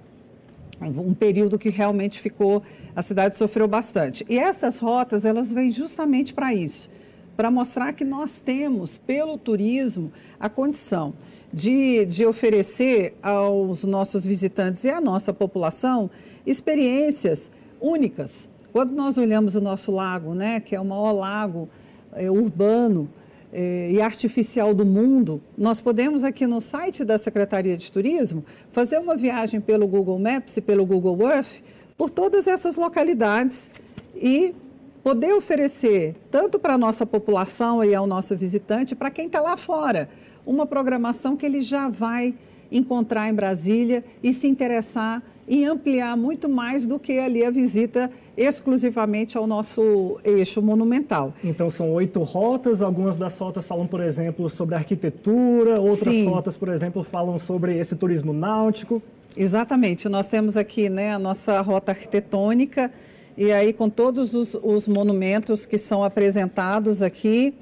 um 0.81 1.15
período 1.15 1.57
que 1.61 1.71
realmente 1.71 2.19
ficou, 2.19 2.61
a 2.97 3.03
cidade 3.03 3.37
sofreu 3.37 3.69
bastante. 3.69 4.27
E 4.29 4.37
essas 4.37 4.81
rotas, 4.81 5.25
elas 5.25 5.53
vêm 5.53 5.71
justamente 5.71 6.35
para 6.35 6.53
isso 6.53 6.91
para 7.41 7.51
mostrar 7.51 7.95
que 7.95 8.05
nós 8.05 8.39
temos, 8.39 8.99
pelo 8.99 9.39
turismo, 9.39 10.13
a 10.39 10.47
condição 10.47 11.15
de, 11.51 12.05
de 12.05 12.27
oferecer 12.27 13.17
aos 13.23 13.83
nossos 13.83 14.27
visitantes 14.27 14.85
e 14.85 14.91
à 14.91 15.01
nossa 15.01 15.33
população 15.33 16.11
experiências 16.45 17.51
únicas. 17.81 18.47
Quando 18.75 18.93
nós 18.93 19.17
olhamos 19.17 19.55
o 19.55 19.61
nosso 19.63 19.91
lago, 19.91 20.35
né, 20.35 20.61
que 20.61 20.77
é 20.77 20.81
o 20.81 20.85
maior 20.85 21.13
lago 21.13 21.67
é, 22.13 22.31
urbano 22.31 23.09
é, 23.51 23.91
e 23.91 24.03
artificial 24.03 24.75
do 24.75 24.85
mundo, 24.85 25.41
nós 25.57 25.81
podemos 25.81 26.25
aqui 26.25 26.47
no 26.47 26.61
site 26.61 27.07
da 27.07 27.17
Secretaria 27.17 27.75
de 27.75 27.91
Turismo 27.91 28.45
fazer 28.71 28.99
uma 28.99 29.17
viagem 29.17 29.63
pelo 29.63 29.89
Google 29.89 30.19
Maps 30.19 30.59
e 30.59 30.61
pelo 30.61 30.85
Google 30.85 31.27
Earth 31.27 31.63
por 31.97 32.11
todas 32.11 32.47
essas 32.47 32.77
localidades 32.77 33.71
e 34.15 34.55
poder 35.03 35.33
oferecer, 35.35 36.15
tanto 36.31 36.59
para 36.59 36.75
a 36.75 36.79
nossa 36.79 37.07
população 37.07 37.85
e 37.85 37.95
ao 37.95 38.07
nosso 38.07 38.37
visitante, 38.37 38.95
para 38.95 39.11
quem 39.11 39.27
está 39.27 39.41
lá 39.41 39.57
fora, 39.57 40.09
uma 40.45 40.67
programação 40.67 41.37
que 41.37 41.47
ele 41.47 41.63
já 41.63 41.89
vai 41.89 42.35
encontrar 42.71 43.29
em 43.29 43.35
Brasília 43.35 44.05
e 44.23 44.33
se 44.33 44.47
interessar 44.47 45.23
em 45.49 45.67
ampliar 45.67 46.17
muito 46.17 46.49
mais 46.49 46.87
do 46.87 46.99
que 46.99 47.19
ali 47.19 47.45
a 47.45 47.51
visita 47.51 48.11
exclusivamente 48.37 49.37
ao 49.37 49.47
nosso 49.47 50.19
eixo 50.23 50.63
monumental. 50.63 51.35
Então 51.43 51.69
são 51.69 51.91
oito 51.93 52.23
rotas, 52.23 52.81
algumas 52.81 53.17
das 53.17 53.37
rotas 53.37 53.67
falam, 53.67 53.87
por 53.87 54.01
exemplo, 54.01 54.49
sobre 54.49 54.77
arquitetura, 54.77 55.81
outras 55.81 56.15
Sim. 56.15 56.27
rotas, 56.27 56.57
por 56.57 56.69
exemplo, 56.69 57.03
falam 57.03 57.37
sobre 57.37 57.77
esse 57.77 57.97
turismo 57.97 58.33
náutico. 58.33 59.03
Exatamente, 59.37 60.09
nós 60.09 60.29
temos 60.29 60.57
aqui 60.57 60.89
né, 60.89 61.13
a 61.13 61.19
nossa 61.19 61.61
rota 61.61 61.93
arquitetônica, 61.93 62.91
e 63.41 63.51
aí 63.53 63.73
com 63.73 63.89
todos 63.89 64.35
os, 64.35 64.55
os 64.63 64.87
monumentos 64.87 65.65
que 65.65 65.79
são 65.79 66.05
apresentados 66.05 67.01
aqui 67.01 67.55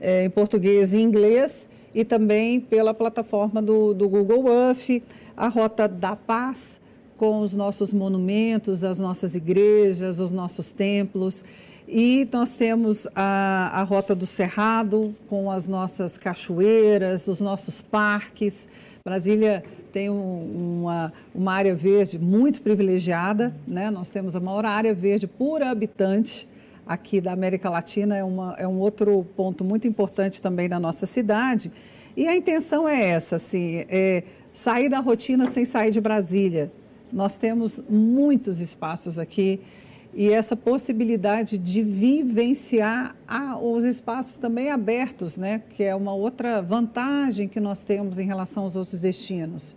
é, 0.00 0.24
em 0.24 0.30
português 0.30 0.94
e 0.94 1.02
inglês, 1.02 1.68
e 1.94 2.02
também 2.02 2.58
pela 2.58 2.94
plataforma 2.94 3.60
do, 3.60 3.92
do 3.92 4.08
Google 4.08 4.48
Earth, 4.48 5.02
a 5.36 5.48
Rota 5.48 5.86
da 5.86 6.16
Paz, 6.16 6.80
com 7.18 7.40
os 7.40 7.54
nossos 7.54 7.92
monumentos, 7.92 8.82
as 8.82 8.98
nossas 8.98 9.34
igrejas, 9.34 10.18
os 10.18 10.32
nossos 10.32 10.72
templos. 10.72 11.44
E 11.86 12.26
nós 12.32 12.54
temos 12.54 13.06
a, 13.14 13.70
a 13.74 13.82
Rota 13.82 14.14
do 14.14 14.26
Cerrado, 14.26 15.14
com 15.28 15.50
as 15.50 15.68
nossas 15.68 16.16
cachoeiras, 16.16 17.28
os 17.28 17.40
nossos 17.40 17.82
parques. 17.82 18.66
Brasília 19.04 19.62
tem 19.92 20.10
um, 20.10 20.82
uma, 20.82 21.12
uma 21.34 21.52
área 21.52 21.74
verde 21.74 22.18
muito 22.18 22.60
privilegiada, 22.62 23.54
né? 23.66 23.90
nós 23.90 24.08
temos 24.08 24.36
a 24.36 24.40
maior 24.40 24.64
área 24.64 24.94
verde 24.94 25.26
por 25.26 25.62
habitante 25.62 26.48
aqui 26.86 27.20
da 27.20 27.32
América 27.32 27.68
Latina, 27.68 28.16
é, 28.16 28.24
uma, 28.24 28.54
é 28.58 28.66
um 28.66 28.78
outro 28.78 29.26
ponto 29.36 29.62
muito 29.62 29.86
importante 29.86 30.40
também 30.40 30.68
na 30.68 30.80
nossa 30.80 31.04
cidade. 31.04 31.70
E 32.16 32.26
a 32.26 32.34
intenção 32.34 32.88
é 32.88 33.10
essa, 33.10 33.36
assim, 33.36 33.84
é 33.88 34.24
sair 34.52 34.88
da 34.88 34.98
rotina 34.98 35.50
sem 35.50 35.64
sair 35.64 35.90
de 35.90 36.00
Brasília. 36.00 36.72
Nós 37.12 37.36
temos 37.36 37.80
muitos 37.88 38.60
espaços 38.60 39.18
aqui 39.18 39.60
e 40.18 40.32
essa 40.32 40.56
possibilidade 40.56 41.56
de 41.56 41.80
vivenciar 41.80 43.14
os 43.62 43.84
espaços 43.84 44.36
também 44.36 44.68
abertos, 44.68 45.36
né? 45.36 45.62
que 45.70 45.84
é 45.84 45.94
uma 45.94 46.12
outra 46.12 46.60
vantagem 46.60 47.46
que 47.46 47.60
nós 47.60 47.84
temos 47.84 48.18
em 48.18 48.26
relação 48.26 48.64
aos 48.64 48.74
outros 48.74 49.00
destinos. 49.00 49.76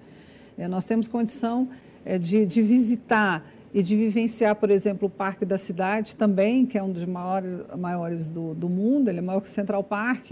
É, 0.57 0.67
nós 0.67 0.83
temos 0.87 1.07
condição 1.07 1.69
é, 2.03 2.17
de, 2.17 2.43
de 2.47 2.59
visitar 2.63 3.45
e 3.71 3.83
de 3.83 3.95
vivenciar, 3.95 4.55
por 4.55 4.71
exemplo, 4.71 5.07
o 5.07 5.11
Parque 5.11 5.45
da 5.45 5.59
Cidade 5.59 6.15
também, 6.15 6.65
que 6.65 6.75
é 6.75 6.81
um 6.81 6.91
dos 6.91 7.05
maiores, 7.05 7.59
maiores 7.77 8.27
do, 8.27 8.55
do 8.55 8.67
mundo, 8.67 9.09
ele 9.09 9.19
é 9.19 9.21
maior 9.21 9.41
que 9.41 9.47
o 9.47 9.51
Central 9.51 9.83
Park, 9.83 10.31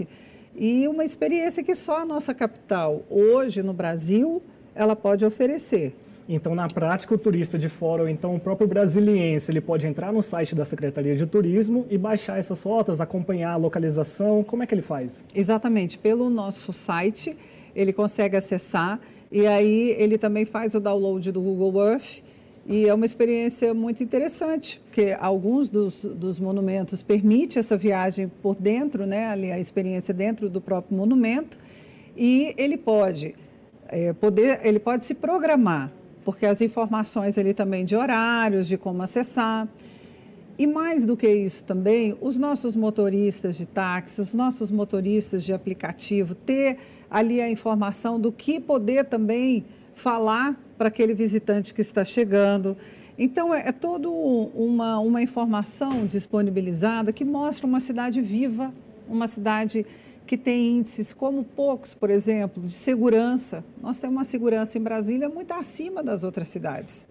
e 0.56 0.88
uma 0.88 1.04
experiência 1.04 1.62
que 1.62 1.76
só 1.76 1.98
a 1.98 2.04
nossa 2.04 2.34
capital, 2.34 3.04
hoje 3.08 3.62
no 3.62 3.72
Brasil, 3.72 4.42
ela 4.74 4.96
pode 4.96 5.24
oferecer. 5.24 5.94
Então, 6.32 6.54
na 6.54 6.68
prática, 6.68 7.12
o 7.12 7.18
turista 7.18 7.58
de 7.58 7.68
fora, 7.68 8.02
ou 8.02 8.08
então 8.08 8.36
o 8.36 8.38
próprio 8.38 8.68
brasiliense, 8.68 9.50
ele 9.50 9.60
pode 9.60 9.84
entrar 9.88 10.12
no 10.12 10.22
site 10.22 10.54
da 10.54 10.64
Secretaria 10.64 11.16
de 11.16 11.26
Turismo 11.26 11.84
e 11.90 11.98
baixar 11.98 12.38
essas 12.38 12.62
rotas, 12.62 13.00
acompanhar 13.00 13.54
a 13.54 13.56
localização. 13.56 14.44
Como 14.44 14.62
é 14.62 14.66
que 14.66 14.72
ele 14.72 14.80
faz? 14.80 15.24
Exatamente, 15.34 15.98
pelo 15.98 16.30
nosso 16.30 16.72
site, 16.72 17.36
ele 17.74 17.92
consegue 17.92 18.36
acessar 18.36 19.00
e 19.32 19.44
aí 19.44 19.96
ele 19.98 20.16
também 20.16 20.44
faz 20.44 20.72
o 20.76 20.78
download 20.78 21.32
do 21.32 21.40
Google 21.40 21.84
Earth 21.84 22.22
e 22.64 22.86
é 22.86 22.94
uma 22.94 23.06
experiência 23.06 23.74
muito 23.74 24.00
interessante, 24.00 24.80
porque 24.86 25.16
alguns 25.18 25.68
dos, 25.68 26.04
dos 26.04 26.38
monumentos 26.38 27.02
permite 27.02 27.58
essa 27.58 27.76
viagem 27.76 28.30
por 28.40 28.54
dentro, 28.54 29.04
né, 29.04 29.26
ali 29.26 29.50
a 29.50 29.58
experiência 29.58 30.14
dentro 30.14 30.48
do 30.48 30.60
próprio 30.60 30.96
monumento, 30.96 31.58
e 32.16 32.54
ele 32.56 32.76
pode, 32.76 33.34
é, 33.88 34.12
poder, 34.12 34.60
ele 34.62 34.78
pode 34.78 35.04
se 35.04 35.14
programar, 35.14 35.90
porque 36.30 36.46
as 36.46 36.60
informações 36.60 37.36
ali 37.36 37.52
também 37.52 37.84
de 37.84 37.96
horários, 37.96 38.68
de 38.68 38.78
como 38.78 39.02
acessar. 39.02 39.66
E 40.56 40.64
mais 40.64 41.04
do 41.04 41.16
que 41.16 41.28
isso 41.28 41.64
também, 41.64 42.16
os 42.20 42.36
nossos 42.38 42.76
motoristas 42.76 43.56
de 43.56 43.66
táxi, 43.66 44.20
os 44.20 44.32
nossos 44.32 44.70
motoristas 44.70 45.42
de 45.44 45.52
aplicativo, 45.52 46.36
ter 46.36 46.78
ali 47.10 47.40
a 47.40 47.50
informação 47.50 48.20
do 48.20 48.30
que 48.30 48.60
poder 48.60 49.06
também 49.06 49.64
falar 49.92 50.56
para 50.78 50.86
aquele 50.86 51.14
visitante 51.14 51.74
que 51.74 51.80
está 51.80 52.04
chegando. 52.04 52.76
Então, 53.18 53.52
é, 53.52 53.66
é 53.66 53.72
toda 53.72 54.08
uma, 54.08 55.00
uma 55.00 55.20
informação 55.20 56.06
disponibilizada 56.06 57.12
que 57.12 57.24
mostra 57.24 57.66
uma 57.66 57.80
cidade 57.80 58.20
viva, 58.20 58.72
uma 59.08 59.26
cidade 59.26 59.84
que 60.30 60.38
tem 60.38 60.78
índices 60.78 61.12
como 61.12 61.42
poucos, 61.42 61.92
por 61.92 62.08
exemplo, 62.08 62.62
de 62.62 62.72
segurança. 62.72 63.64
Nós 63.82 63.98
temos 63.98 64.16
uma 64.16 64.24
segurança 64.24 64.78
em 64.78 64.80
Brasília 64.80 65.28
muito 65.28 65.50
acima 65.52 66.04
das 66.04 66.22
outras 66.22 66.46
cidades. 66.46 67.08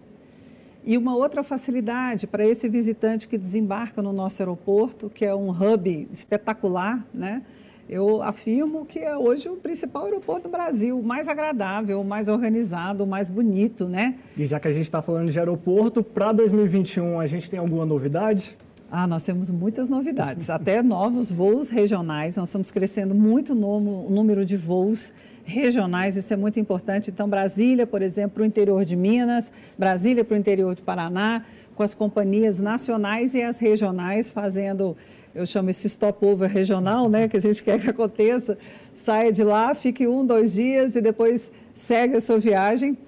E 0.82 0.96
uma 0.96 1.14
outra 1.14 1.42
facilidade 1.42 2.26
para 2.26 2.46
esse 2.46 2.66
visitante 2.66 3.28
que 3.28 3.36
desembarca 3.36 4.00
no 4.00 4.10
nosso 4.10 4.40
aeroporto, 4.40 5.10
que 5.10 5.26
é 5.26 5.34
um 5.34 5.50
hub 5.50 6.08
espetacular, 6.10 7.06
né? 7.12 7.42
eu 7.90 8.22
afirmo 8.22 8.86
que 8.86 9.00
é 9.00 9.14
hoje 9.14 9.50
o 9.50 9.56
principal 9.56 10.04
aeroporto 10.04 10.44
do 10.44 10.48
Brasil, 10.48 10.98
o 10.98 11.02
mais 11.02 11.28
agradável, 11.28 12.00
o 12.00 12.04
mais 12.04 12.26
organizado, 12.26 13.04
o 13.04 13.06
mais 13.06 13.28
bonito, 13.28 13.86
né? 13.86 14.14
E 14.34 14.46
já 14.46 14.60
que 14.60 14.68
a 14.68 14.70
gente 14.70 14.84
está 14.84 15.02
falando 15.02 15.28
de 15.28 15.38
aeroporto, 15.38 16.02
para 16.02 16.30
2021 16.30 17.18
a 17.18 17.26
gente 17.26 17.50
tem 17.50 17.58
alguma 17.58 17.84
novidade? 17.84 18.56
Ah, 18.92 19.06
nós 19.06 19.22
temos 19.22 19.50
muitas 19.50 19.88
novidades, 19.88 20.50
até 20.50 20.82
novos 20.82 21.30
voos 21.30 21.68
regionais. 21.68 22.36
Nós 22.36 22.48
estamos 22.48 22.72
crescendo 22.72 23.14
muito 23.14 23.54
no 23.54 24.10
número 24.10 24.44
de 24.44 24.56
voos 24.56 25.12
regionais, 25.44 26.16
isso 26.16 26.32
é 26.34 26.36
muito 26.36 26.58
importante. 26.58 27.08
Então, 27.08 27.28
Brasília, 27.28 27.86
por 27.86 28.02
exemplo, 28.02 28.30
para 28.34 28.42
o 28.42 28.46
interior 28.46 28.84
de 28.84 28.96
Minas, 28.96 29.52
Brasília 29.78 30.24
para 30.24 30.34
o 30.34 30.38
interior 30.38 30.74
do 30.74 30.82
Paraná, 30.82 31.44
com 31.76 31.84
as 31.84 31.94
companhias 31.94 32.58
nacionais 32.58 33.32
e 33.34 33.42
as 33.42 33.60
regionais 33.60 34.28
fazendo 34.28 34.96
eu 35.32 35.46
chamo 35.46 35.70
esse 35.70 35.88
stopover 35.88 36.50
regional, 36.50 37.08
né, 37.08 37.28
que 37.28 37.36
a 37.36 37.40
gente 37.40 37.62
quer 37.62 37.80
que 37.80 37.88
aconteça, 37.88 38.58
saia 39.04 39.32
de 39.32 39.44
lá, 39.44 39.72
fique 39.76 40.04
um, 40.06 40.26
dois 40.26 40.54
dias 40.54 40.96
e 40.96 41.00
depois 41.00 41.52
segue 41.72 42.16
a 42.16 42.20
sua 42.20 42.40
viagem. 42.40 42.98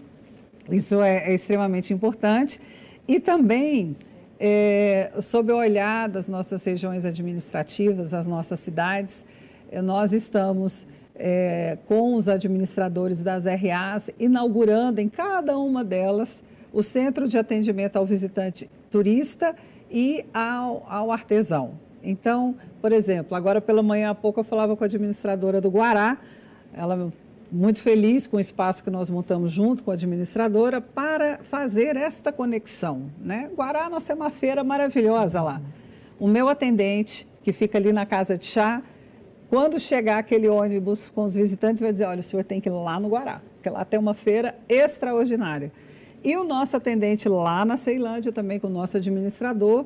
Isso 0.70 1.02
é, 1.02 1.30
é 1.30 1.34
extremamente 1.34 1.92
importante. 1.92 2.60
E 3.08 3.18
também, 3.18 3.96
é, 4.44 5.12
sob 5.20 5.52
o 5.52 5.56
olhar 5.56 6.08
das 6.08 6.28
nossas 6.28 6.64
regiões 6.64 7.04
administrativas, 7.04 8.12
as 8.12 8.26
nossas 8.26 8.58
cidades, 8.58 9.24
é, 9.70 9.80
nós 9.80 10.12
estamos 10.12 10.84
é, 11.14 11.78
com 11.86 12.16
os 12.16 12.28
administradores 12.28 13.22
das 13.22 13.44
RAs 13.44 14.10
inaugurando 14.18 15.00
em 15.00 15.08
cada 15.08 15.56
uma 15.56 15.84
delas 15.84 16.42
o 16.72 16.82
centro 16.82 17.28
de 17.28 17.38
atendimento 17.38 17.94
ao 17.94 18.04
visitante 18.04 18.68
turista 18.90 19.54
e 19.88 20.24
ao, 20.34 20.84
ao 20.88 21.12
artesão. 21.12 21.74
Então, 22.02 22.56
por 22.80 22.90
exemplo, 22.90 23.36
agora 23.36 23.60
pela 23.60 23.80
manhã 23.80 24.10
há 24.10 24.14
pouco 24.14 24.40
eu 24.40 24.44
falava 24.44 24.74
com 24.76 24.82
a 24.82 24.88
administradora 24.88 25.60
do 25.60 25.70
Guará, 25.70 26.18
ela 26.74 27.12
muito 27.52 27.80
feliz 27.80 28.26
com 28.26 28.38
o 28.38 28.40
espaço 28.40 28.82
que 28.82 28.90
nós 28.90 29.10
montamos 29.10 29.52
junto 29.52 29.84
com 29.84 29.90
a 29.90 29.94
administradora 29.94 30.80
para 30.80 31.38
fazer 31.42 31.96
esta 31.96 32.32
conexão. 32.32 33.10
Né? 33.20 33.50
Guará, 33.54 33.90
nós 33.90 34.04
temos 34.04 34.24
uma 34.24 34.30
feira 34.30 34.64
maravilhosa 34.64 35.42
lá. 35.42 35.60
O 36.18 36.26
meu 36.26 36.48
atendente, 36.48 37.28
que 37.42 37.52
fica 37.52 37.76
ali 37.76 37.92
na 37.92 38.06
casa 38.06 38.38
de 38.38 38.46
chá, 38.46 38.82
quando 39.50 39.78
chegar 39.78 40.16
aquele 40.16 40.48
ônibus 40.48 41.10
com 41.10 41.24
os 41.24 41.34
visitantes, 41.34 41.82
vai 41.82 41.92
dizer: 41.92 42.06
olha, 42.06 42.20
o 42.20 42.22
senhor 42.22 42.42
tem 42.42 42.58
que 42.58 42.70
ir 42.70 42.72
lá 42.72 42.98
no 42.98 43.08
Guará, 43.08 43.42
porque 43.54 43.68
lá 43.68 43.84
tem 43.84 44.00
uma 44.00 44.14
feira 44.14 44.56
extraordinária. 44.66 45.70
E 46.24 46.34
o 46.36 46.44
nosso 46.44 46.76
atendente 46.76 47.28
lá 47.28 47.64
na 47.64 47.76
Ceilândia, 47.76 48.32
também 48.32 48.58
com 48.58 48.68
o 48.68 48.70
nosso 48.70 48.96
administrador, 48.96 49.84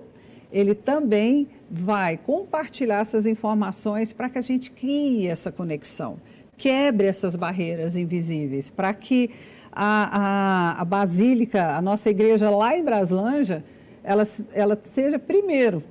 ele 0.53 0.75
também 0.75 1.49
vai 1.69 2.17
compartilhar 2.17 3.01
essas 3.01 3.27
informações 3.27 4.13
para 4.13 4.29
que 4.29 4.39
a 4.39 4.43
gente 4.43 4.71
crie 4.71 5.27
essa 5.27 5.51
conexão, 5.51 6.19
quebre 6.57 7.07
essas 7.07 7.37
barreiras 7.37 7.97
invisíveis, 7.97 8.71
para 8.71 8.93
que 8.95 9.31
a, 9.73 10.77
a, 10.77 10.81
a, 10.81 10.85
Basílica, 10.85 11.77
a 11.77 11.83
nossa 11.83 12.09
igreja 12.09 12.49
lá 12.49 12.77
em 12.77 12.83
Braslândia, 12.83 13.63
ela, 14.03 14.23
ela 14.55 14.79
seja, 14.83 15.19
primeiro, 15.19 15.83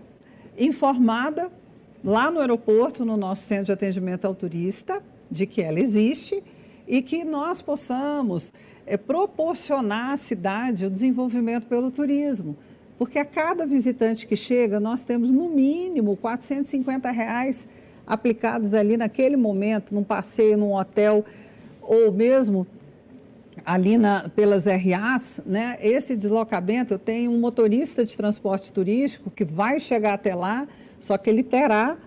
informada 0.58 1.52
lá 2.04 2.32
no 2.32 2.40
aeroporto, 2.40 3.06
no 3.06 3.16
nosso 3.16 3.44
centro 3.44 3.66
de 3.66 3.72
atendimento 3.74 4.26
ao 4.26 4.34
turista, 4.34 5.04
de 5.30 5.46
que 5.46 5.62
ela 5.62 5.80
existe 5.80 6.44
e 6.88 7.02
que 7.02 7.24
nós 7.24 7.62
possamos 7.62 8.52
é, 8.86 8.96
proporcionar 8.96 10.12
à 10.12 10.18
cidade 10.18 10.86
o 10.86 10.90
desenvolvimento 10.90 11.66
pelo 11.66 11.92
turismo. 11.92 12.56
Porque 12.98 13.20
a 13.20 13.26
cada 13.26 13.66
visitante 13.66 14.26
que 14.26 14.36
chega, 14.36 14.80
nós 14.80 15.04
temos 15.04 15.32
no 15.32 15.50
mínimo 15.50 16.16
450 16.16 17.12
reais 17.12 17.68
aplicados 18.06 18.74
ali 18.74 18.98
naquele 18.98 19.36
momento, 19.36 19.94
num 19.94 20.04
passeio, 20.04 20.58
num 20.58 20.74
hotel, 20.74 21.26
ou 21.82 22.12
mesmo 22.12 22.68
ali 23.66 23.98
na, 23.98 24.30
pelas 24.30 24.66
RAs, 24.66 25.42
né? 25.46 25.78
Esse 25.82 26.16
deslocamento, 26.16 26.94
eu 26.94 27.00
tenho 27.00 27.32
um 27.32 27.40
motorista 27.40 28.06
de 28.06 28.16
transporte 28.16 28.72
turístico 28.72 29.32
que 29.32 29.44
vai 29.44 29.80
chegar 29.80 30.14
até 30.14 30.36
lá, 30.36 30.68
só 31.00 31.18
que 31.18 31.30
ele 31.30 31.44
terá 31.44 31.98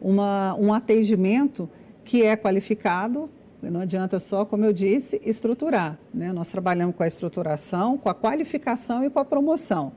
uma, 0.00 0.54
um 0.54 0.72
atendimento 0.72 1.68
que 2.04 2.22
é 2.22 2.36
qualificado, 2.36 3.30
Não 3.62 3.80
adianta 3.80 4.20
só, 4.20 4.44
como 4.44 4.64
eu 4.64 4.72
disse, 4.72 5.20
estruturar. 5.24 5.98
Né? 6.14 6.32
Nós 6.32 6.48
trabalhamos 6.48 6.94
com 6.94 7.02
a 7.02 7.06
estruturação, 7.06 7.98
com 7.98 8.08
a 8.08 8.14
qualificação 8.14 9.04
e 9.04 9.10
com 9.10 9.18
a 9.18 9.24
promoção. 9.24 9.92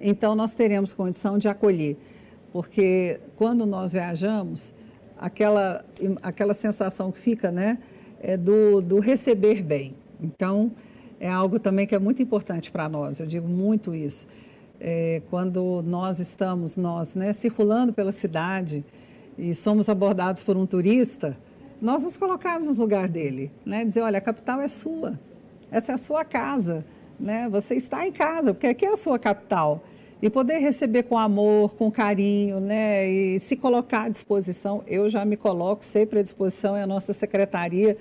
Então, 0.00 0.34
nós 0.34 0.54
teremos 0.54 0.92
condição 0.92 1.38
de 1.38 1.48
acolher. 1.48 1.96
Porque 2.52 3.20
quando 3.36 3.64
nós 3.64 3.92
viajamos, 3.92 4.74
aquela, 5.22 5.84
aquela 6.20 6.52
sensação 6.52 7.12
que 7.12 7.18
fica 7.18 7.52
né, 7.52 7.78
é 8.20 8.36
do, 8.36 8.80
do 8.80 8.98
receber 8.98 9.62
bem. 9.62 9.94
Então, 10.20 10.72
é 11.20 11.30
algo 11.30 11.60
também 11.60 11.86
que 11.86 11.94
é 11.94 11.98
muito 11.98 12.20
importante 12.20 12.70
para 12.72 12.88
nós, 12.88 13.20
eu 13.20 13.26
digo 13.26 13.46
muito 13.46 13.94
isso. 13.94 14.26
É, 14.80 15.22
quando 15.30 15.80
nós 15.86 16.18
estamos, 16.18 16.76
nós, 16.76 17.14
né, 17.14 17.32
circulando 17.32 17.92
pela 17.92 18.10
cidade 18.10 18.84
e 19.38 19.54
somos 19.54 19.88
abordados 19.88 20.42
por 20.42 20.56
um 20.56 20.66
turista, 20.66 21.36
nós 21.80 22.02
nos 22.02 22.16
colocamos 22.16 22.68
no 22.68 22.74
lugar 22.74 23.08
dele, 23.08 23.50
né? 23.64 23.84
Dizer, 23.84 24.00
olha, 24.00 24.18
a 24.18 24.20
capital 24.20 24.60
é 24.60 24.68
sua, 24.68 25.18
essa 25.70 25.92
é 25.92 25.94
a 25.94 25.98
sua 25.98 26.24
casa, 26.24 26.84
né? 27.18 27.48
Você 27.48 27.74
está 27.74 28.06
em 28.06 28.12
casa, 28.12 28.52
porque 28.52 28.66
aqui 28.66 28.84
é 28.84 28.92
a 28.92 28.96
sua 28.96 29.18
capital. 29.18 29.82
E 30.22 30.30
poder 30.30 30.58
receber 30.58 31.02
com 31.02 31.18
amor, 31.18 31.74
com 31.74 31.90
carinho, 31.90 32.60
né? 32.60 33.10
E 33.10 33.40
se 33.40 33.56
colocar 33.56 34.04
à 34.04 34.08
disposição, 34.08 34.84
eu 34.86 35.10
já 35.10 35.24
me 35.24 35.36
coloco 35.36 35.84
sempre 35.84 36.20
à 36.20 36.22
disposição, 36.22 36.76
é 36.76 36.82
a 36.82 36.86
nossa 36.86 37.12
secretaria 37.12 37.96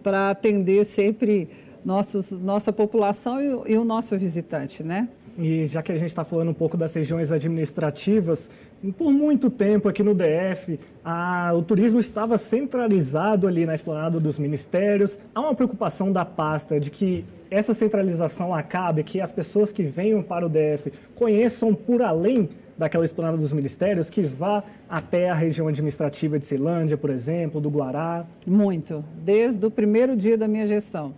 para 0.00 0.30
atender 0.30 0.86
sempre 0.86 1.48
nossos, 1.84 2.30
nossa 2.30 2.72
população 2.72 3.42
e, 3.42 3.72
e 3.72 3.76
o 3.76 3.84
nosso 3.84 4.16
visitante, 4.16 4.84
né? 4.84 5.08
E 5.38 5.66
já 5.66 5.82
que 5.82 5.92
a 5.92 5.96
gente 5.96 6.08
está 6.08 6.24
falando 6.24 6.50
um 6.50 6.54
pouco 6.54 6.76
das 6.76 6.94
regiões 6.94 7.30
administrativas, 7.30 8.50
por 8.96 9.12
muito 9.12 9.50
tempo 9.50 9.88
aqui 9.88 10.02
no 10.02 10.14
DF, 10.14 10.78
a, 11.04 11.52
o 11.54 11.62
turismo 11.62 11.98
estava 11.98 12.38
centralizado 12.38 13.46
ali 13.46 13.66
na 13.66 13.74
esplanada 13.74 14.18
dos 14.18 14.38
ministérios. 14.38 15.18
Há 15.34 15.40
uma 15.40 15.54
preocupação 15.54 16.10
da 16.10 16.24
pasta 16.24 16.80
de 16.80 16.90
que 16.90 17.24
essa 17.50 17.74
centralização 17.74 18.54
acabe, 18.54 19.04
que 19.04 19.20
as 19.20 19.30
pessoas 19.30 19.72
que 19.72 19.82
venham 19.82 20.22
para 20.22 20.46
o 20.46 20.48
DF 20.48 20.92
conheçam 21.14 21.74
por 21.74 22.02
além 22.02 22.48
daquela 22.76 23.04
esplanada 23.04 23.36
dos 23.36 23.52
ministérios, 23.52 24.10
que 24.10 24.22
vá 24.22 24.62
até 24.88 25.30
a 25.30 25.34
região 25.34 25.68
administrativa 25.68 26.38
de 26.38 26.46
Ceilândia, 26.46 26.96
por 26.96 27.10
exemplo, 27.10 27.60
do 27.60 27.70
Guará? 27.70 28.26
Muito, 28.46 29.04
desde 29.24 29.64
o 29.66 29.70
primeiro 29.70 30.14
dia 30.16 30.36
da 30.36 30.46
minha 30.46 30.66
gestão. 30.66 31.14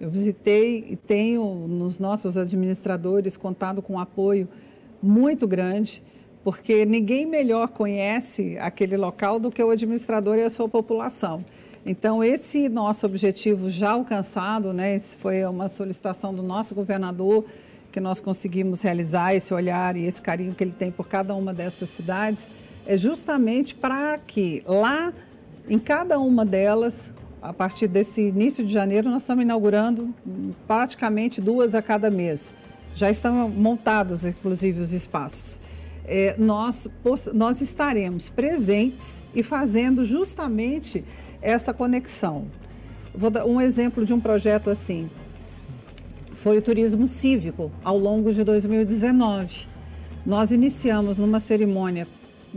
Eu 0.00 0.10
visitei 0.10 0.84
e 0.90 0.96
tenho 0.96 1.66
nos 1.68 1.98
nossos 1.98 2.36
administradores 2.36 3.36
contado 3.36 3.80
com 3.80 3.94
um 3.94 3.98
apoio 3.98 4.48
muito 5.02 5.46
grande, 5.46 6.02
porque 6.42 6.84
ninguém 6.84 7.26
melhor 7.26 7.68
conhece 7.68 8.58
aquele 8.58 8.96
local 8.96 9.38
do 9.38 9.50
que 9.50 9.62
o 9.62 9.70
administrador 9.70 10.36
e 10.36 10.42
a 10.42 10.50
sua 10.50 10.68
população. 10.68 11.44
Então, 11.86 12.24
esse 12.24 12.68
nosso 12.68 13.04
objetivo 13.04 13.70
já 13.70 13.90
alcançado, 13.90 14.72
né, 14.72 14.96
esse 14.96 15.16
foi 15.16 15.44
uma 15.44 15.68
solicitação 15.68 16.34
do 16.34 16.42
nosso 16.42 16.74
governador, 16.74 17.44
que 17.92 18.00
nós 18.00 18.18
conseguimos 18.18 18.82
realizar 18.82 19.34
esse 19.34 19.54
olhar 19.54 19.96
e 19.96 20.04
esse 20.04 20.20
carinho 20.20 20.54
que 20.54 20.64
ele 20.64 20.74
tem 20.76 20.90
por 20.90 21.06
cada 21.06 21.34
uma 21.34 21.54
dessas 21.54 21.90
cidades, 21.90 22.50
é 22.86 22.96
justamente 22.96 23.74
para 23.74 24.18
que 24.18 24.62
lá, 24.66 25.12
em 25.68 25.78
cada 25.78 26.18
uma 26.18 26.44
delas, 26.44 27.12
a 27.44 27.52
partir 27.52 27.86
desse 27.88 28.22
início 28.22 28.64
de 28.64 28.72
janeiro, 28.72 29.10
nós 29.10 29.22
estamos 29.22 29.44
inaugurando 29.44 30.14
praticamente 30.66 31.42
duas 31.42 31.74
a 31.74 31.82
cada 31.82 32.10
mês. 32.10 32.54
Já 32.94 33.10
estão 33.10 33.50
montados, 33.50 34.24
inclusive, 34.24 34.80
os 34.80 34.94
espaços. 34.94 35.60
É, 36.06 36.34
nós, 36.38 36.88
nós 37.34 37.60
estaremos 37.60 38.30
presentes 38.30 39.20
e 39.34 39.42
fazendo 39.42 40.04
justamente 40.04 41.04
essa 41.42 41.74
conexão. 41.74 42.46
Vou 43.14 43.28
dar 43.28 43.44
um 43.44 43.60
exemplo 43.60 44.06
de 44.06 44.14
um 44.14 44.20
projeto 44.20 44.70
assim. 44.70 45.10
Foi 46.32 46.56
o 46.56 46.62
turismo 46.62 47.06
cívico 47.06 47.70
ao 47.84 47.98
longo 47.98 48.32
de 48.32 48.42
2019. 48.42 49.66
Nós 50.24 50.50
iniciamos 50.50 51.18
numa 51.18 51.40
cerimônia 51.40 52.08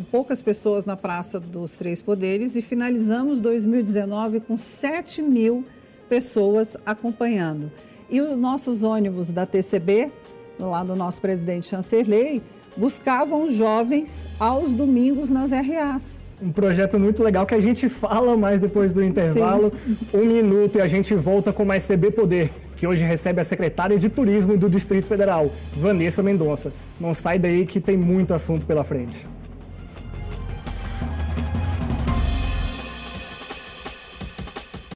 poucas 0.04 0.42
pessoas 0.42 0.86
na 0.86 0.96
Praça 0.96 1.40
dos 1.40 1.78
Três 1.78 2.02
Poderes 2.02 2.56
e 2.56 2.62
finalizamos 2.62 3.40
2019 3.40 4.40
com 4.42 4.58
7 4.58 5.22
mil 5.22 5.66
pessoas 6.08 6.78
acompanhando. 6.86 7.72
E 8.10 8.22
os 8.22 8.38
nossos 8.38 8.84
ônibus 8.84 9.32
da 9.32 9.46
TCB, 9.46 10.12
lá 10.60 10.84
do 10.84 10.96
nosso 10.96 11.20
presidente 11.20 11.68
Chancerley, 11.68 12.42
buscavam 12.78 13.50
jovens 13.50 14.28
aos 14.40 14.72
domingos 14.72 15.30
nas 15.30 15.52
RAs. 15.52 16.24
Um 16.42 16.52
projeto 16.52 17.00
muito 17.00 17.24
legal 17.24 17.46
que 17.46 17.56
a 17.56 17.60
gente 17.60 17.90
fala 17.90 18.38
mais 18.38 18.60
depois 18.60 18.92
do 18.92 19.04
intervalo. 19.04 19.74
Sim. 19.86 19.98
Um 20.14 20.26
minuto 20.26 20.78
e 20.78 20.82
a 20.82 20.88
gente 20.88 21.16
volta 21.16 21.52
com 21.52 21.66
mais 21.66 21.88
CB 21.88 22.12
Poder, 22.12 22.54
que 22.76 22.86
hoje 22.86 23.04
recebe 23.04 23.42
a 23.42 23.44
secretária 23.44 23.98
de 23.98 24.08
Turismo 24.08 24.56
do 24.56 24.70
Distrito 24.70 25.08
Federal, 25.08 25.52
Vanessa 25.76 26.22
Mendonça. 26.22 26.72
Não 27.00 27.14
sai 27.14 27.40
daí 27.40 27.66
que 27.66 27.82
tem 27.82 27.98
muito 27.98 28.36
assunto 28.36 28.68
pela 28.68 28.84
frente. 28.84 29.28